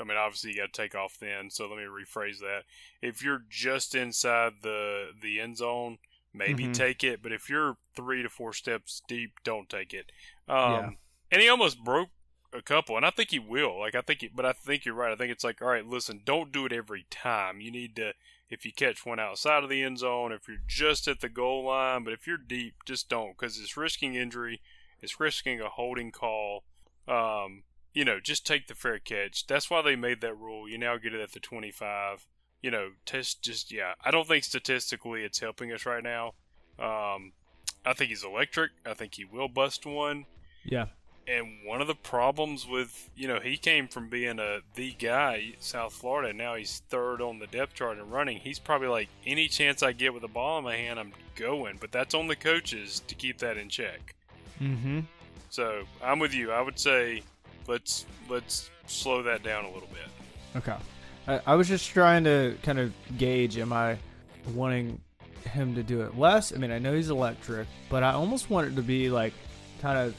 I 0.00 0.04
mean, 0.04 0.16
obviously 0.16 0.50
you 0.50 0.58
got 0.58 0.72
to 0.72 0.82
take 0.82 0.94
off 0.94 1.16
then. 1.18 1.50
So 1.50 1.66
let 1.66 1.78
me 1.78 1.84
rephrase 1.84 2.38
that. 2.38 2.62
If 3.02 3.24
you're 3.24 3.42
just 3.48 3.96
inside 3.96 4.52
the 4.62 5.08
the 5.20 5.40
end 5.40 5.56
zone, 5.56 5.98
maybe 6.38 6.64
mm-hmm. 6.64 6.72
take 6.72 7.04
it. 7.04 7.22
But 7.22 7.32
if 7.32 7.50
you're 7.50 7.76
three 7.94 8.22
to 8.22 8.28
four 8.28 8.52
steps 8.52 9.02
deep, 9.06 9.32
don't 9.44 9.68
take 9.68 9.92
it. 9.92 10.12
Um, 10.48 10.72
yeah. 10.72 10.90
And 11.32 11.42
he 11.42 11.48
almost 11.48 11.84
broke 11.84 12.08
a 12.52 12.62
couple, 12.62 12.96
and 12.96 13.04
I 13.04 13.10
think 13.10 13.30
he 13.30 13.38
will. 13.38 13.78
Like 13.78 13.94
I 13.94 14.00
think, 14.00 14.20
he, 14.20 14.28
but 14.28 14.46
I 14.46 14.52
think 14.52 14.84
you're 14.84 14.94
right. 14.94 15.12
I 15.12 15.16
think 15.16 15.30
it's 15.30 15.44
like, 15.44 15.60
all 15.60 15.68
right, 15.68 15.86
listen, 15.86 16.22
don't 16.24 16.52
do 16.52 16.64
it 16.64 16.72
every 16.72 17.06
time. 17.10 17.60
You 17.60 17.70
need 17.70 17.96
to, 17.96 18.12
if 18.48 18.64
you 18.64 18.72
catch 18.72 19.04
one 19.04 19.20
outside 19.20 19.62
of 19.64 19.70
the 19.70 19.82
end 19.82 19.98
zone, 19.98 20.32
if 20.32 20.48
you're 20.48 20.58
just 20.66 21.08
at 21.08 21.20
the 21.20 21.28
goal 21.28 21.66
line, 21.66 22.04
but 22.04 22.14
if 22.14 22.26
you're 22.26 22.38
deep, 22.38 22.74
just 22.86 23.08
don't, 23.08 23.36
because 23.36 23.58
it's 23.58 23.76
risking 23.76 24.14
injury, 24.14 24.62
it's 25.02 25.20
risking 25.20 25.60
a 25.60 25.68
holding 25.68 26.10
call. 26.10 26.64
Um, 27.06 27.64
you 27.92 28.04
know, 28.04 28.20
just 28.20 28.46
take 28.46 28.66
the 28.66 28.74
fair 28.74 28.98
catch. 28.98 29.46
That's 29.46 29.70
why 29.70 29.82
they 29.82 29.96
made 29.96 30.20
that 30.20 30.38
rule. 30.38 30.68
You 30.68 30.78
now 30.78 30.96
get 30.98 31.14
it 31.14 31.20
at 31.20 31.32
the 31.32 31.40
25. 31.40 32.26
You 32.62 32.70
know, 32.70 32.90
test 33.06 33.42
just 33.42 33.72
yeah. 33.72 33.94
I 34.04 34.10
don't 34.10 34.26
think 34.26 34.44
statistically 34.44 35.22
it's 35.22 35.38
helping 35.38 35.72
us 35.72 35.86
right 35.86 36.02
now. 36.02 36.34
Um, 36.78 37.32
I 37.84 37.92
think 37.94 38.10
he's 38.10 38.24
electric. 38.24 38.72
I 38.84 38.94
think 38.94 39.14
he 39.14 39.24
will 39.24 39.48
bust 39.48 39.86
one. 39.86 40.26
Yeah. 40.64 40.86
And 41.26 41.58
one 41.64 41.82
of 41.82 41.86
the 41.86 41.94
problems 41.94 42.66
with, 42.66 43.10
you 43.14 43.28
know, 43.28 43.38
he 43.38 43.58
came 43.58 43.86
from 43.86 44.08
being 44.08 44.38
a 44.38 44.60
the 44.74 44.92
guy, 44.92 45.52
South 45.60 45.92
Florida, 45.92 46.32
now 46.32 46.54
he's 46.54 46.82
third 46.88 47.20
on 47.20 47.38
the 47.38 47.46
depth 47.46 47.74
chart 47.74 47.98
and 47.98 48.10
running. 48.10 48.38
He's 48.38 48.58
probably 48.58 48.88
like, 48.88 49.08
any 49.26 49.46
chance 49.46 49.82
I 49.82 49.92
get 49.92 50.14
with 50.14 50.24
a 50.24 50.28
ball 50.28 50.58
in 50.58 50.64
my 50.64 50.76
hand, 50.76 50.98
I'm 50.98 51.12
going. 51.34 51.76
But 51.80 51.92
that's 51.92 52.14
on 52.14 52.28
the 52.28 52.36
coaches 52.36 53.02
to 53.08 53.14
keep 53.14 53.38
that 53.38 53.58
in 53.58 53.68
check. 53.68 54.14
Mm-hmm. 54.58 55.00
So 55.50 55.84
I'm 56.02 56.18
with 56.18 56.34
you. 56.34 56.50
I 56.50 56.62
would 56.62 56.78
say 56.78 57.22
let's 57.66 58.06
let's 58.28 58.70
slow 58.86 59.22
that 59.22 59.42
down 59.42 59.64
a 59.64 59.70
little 59.70 59.88
bit. 59.88 60.08
Okay. 60.56 60.76
I, 61.28 61.40
I 61.46 61.54
was 61.54 61.68
just 61.68 61.90
trying 61.90 62.24
to 62.24 62.56
kind 62.62 62.78
of 62.78 62.92
gauge, 63.16 63.58
am 63.58 63.72
I 63.72 63.98
wanting 64.54 65.00
him 65.44 65.74
to 65.76 65.82
do 65.82 66.00
it 66.00 66.18
less? 66.18 66.52
I 66.52 66.56
mean, 66.56 66.72
I 66.72 66.78
know 66.78 66.94
he's 66.94 67.10
electric, 67.10 67.68
but 67.88 68.02
I 68.02 68.12
almost 68.12 68.50
want 68.50 68.66
it 68.66 68.76
to 68.76 68.82
be 68.82 69.10
like 69.10 69.34
kind 69.80 69.98
of 69.98 70.14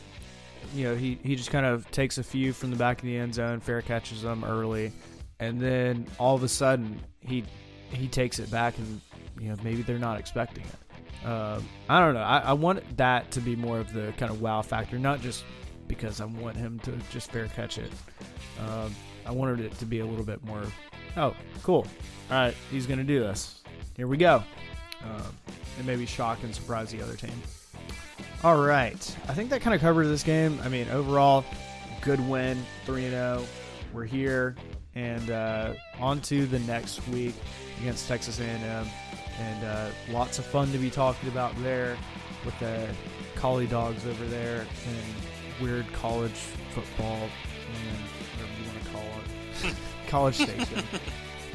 you 0.74 0.84
know, 0.86 0.96
he, 0.96 1.18
he 1.24 1.36
just 1.36 1.52
kind 1.52 1.66
of 1.66 1.90
takes 1.92 2.18
a 2.18 2.24
few 2.24 2.54
from 2.54 2.72
the 2.72 2.76
back 2.76 3.00
of 3.00 3.06
the 3.06 3.18
end 3.18 3.34
zone, 3.34 3.60
fair 3.60 3.82
catches 3.82 4.22
them 4.22 4.44
early, 4.44 4.92
and 5.40 5.60
then 5.60 6.06
all 6.18 6.36
of 6.36 6.44
a 6.44 6.48
sudden 6.48 7.00
he 7.22 7.44
he 7.92 8.08
takes 8.08 8.40
it 8.40 8.52
back, 8.52 8.78
and 8.78 9.02
you 9.40 9.50
know 9.50 9.56
maybe 9.64 9.82
they're 9.82 9.98
not 9.98 10.20
expecting 10.20 10.64
it. 10.64 11.28
Uh, 11.28 11.60
I 11.90 12.00
don't 12.00 12.14
know. 12.14 12.22
I, 12.22 12.40
I 12.40 12.54
want 12.54 12.98
that 12.98 13.32
to 13.32 13.42
be 13.42 13.56
more 13.56 13.80
of 13.80 13.94
the 13.94 14.14
kind 14.18 14.32
of 14.32 14.42
wow 14.42 14.62
factor, 14.62 15.00
not 15.00 15.22
just 15.22 15.44
because 15.88 16.22
I 16.22 16.26
want 16.26 16.56
him 16.56 16.80
to 16.80 16.92
just 17.12 17.32
fair 17.32 17.48
catch 17.48 17.78
it. 17.78 17.92
Uh, 18.60 18.90
I 19.26 19.32
wanted 19.32 19.60
it 19.60 19.78
to 19.80 19.86
be 19.86 20.00
a 20.00 20.06
little 20.06 20.26
bit 20.26 20.44
more. 20.44 20.64
Oh, 21.18 21.36
cool! 21.64 21.88
All 22.32 22.38
right, 22.38 22.56
he's 22.72 22.86
gonna 22.86 23.04
do 23.04 23.20
this. 23.20 23.62
Here 23.98 24.08
we 24.08 24.18
go, 24.18 24.44
uh, 25.04 25.24
and 25.78 25.88
maybe 25.88 26.06
shock 26.06 26.44
and 26.44 26.54
surprise 26.54 26.92
the 26.92 27.02
other 27.02 27.16
team. 27.16 27.42
All 28.42 28.58
right. 28.58 29.18
I 29.28 29.34
think 29.34 29.50
that 29.50 29.62
kind 29.62 29.76
of 29.76 29.82
covers 29.82 30.08
this 30.08 30.24
game. 30.24 30.60
I 30.64 30.70
mean, 30.70 30.88
overall, 30.90 31.44
good 32.00 32.22
win, 32.30 32.64
3 32.86 33.10
0. 33.10 33.46
We're 33.94 34.06
here 34.06 34.56
and 34.96 35.30
uh, 35.30 35.74
on 36.00 36.22
to 36.22 36.46
the 36.46 36.60
next 36.60 37.06
week 37.10 37.36
against 37.82 38.08
Texas 38.08 38.40
A&M. 38.40 38.88
And 39.40 39.64
uh, 39.66 39.90
lots 40.10 40.40
of 40.40 40.46
fun 40.46 40.72
to 40.72 40.78
be 40.78 40.90
talking 40.90 41.28
about 41.30 41.54
there 41.62 41.98
with 42.46 42.58
the 42.60 42.88
collie 43.36 43.68
dogs 43.68 44.06
over 44.06 44.26
there 44.26 44.62
and 44.62 45.62
weird 45.62 45.92
college 45.92 46.32
football 46.74 47.18
and 47.18 48.09
college 50.10 50.36
station. 50.36 50.84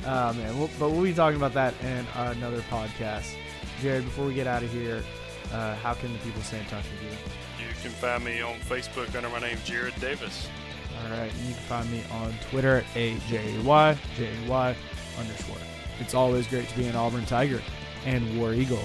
Uh, 0.04 0.34
man, 0.36 0.58
we'll, 0.58 0.68
but 0.78 0.90
we'll 0.90 1.02
be 1.02 1.14
talking 1.14 1.38
about 1.38 1.54
that 1.54 1.72
in 1.82 2.06
another 2.14 2.60
podcast. 2.68 3.34
Jared, 3.80 4.04
before 4.04 4.26
we 4.26 4.34
get 4.34 4.46
out 4.46 4.62
of 4.62 4.70
here, 4.70 5.02
uh, 5.50 5.74
how 5.76 5.94
can 5.94 6.12
the 6.12 6.18
people 6.18 6.42
stay 6.42 6.58
in 6.58 6.66
touch 6.66 6.84
with 6.90 7.02
you? 7.02 7.66
You 7.66 7.72
can 7.80 7.90
find 7.90 8.22
me 8.22 8.42
on 8.42 8.54
Facebook 8.56 9.14
under 9.16 9.30
my 9.30 9.40
name, 9.40 9.56
Jared 9.64 9.98
Davis. 10.00 10.46
All 11.02 11.10
right. 11.10 11.32
And 11.32 11.40
you 11.48 11.54
can 11.54 11.62
find 11.62 11.90
me 11.90 12.02
on 12.12 12.34
Twitter 12.50 12.78
at 12.78 12.84
A-J-A-Y, 12.94 13.98
J-A-Y 14.16 14.76
underscore. 15.18 15.56
It's 16.00 16.14
always 16.14 16.46
great 16.48 16.68
to 16.68 16.76
be 16.76 16.86
an 16.86 16.96
Auburn 16.96 17.24
Tiger 17.24 17.62
and 18.04 18.38
War 18.38 18.52
Eagle. 18.52 18.84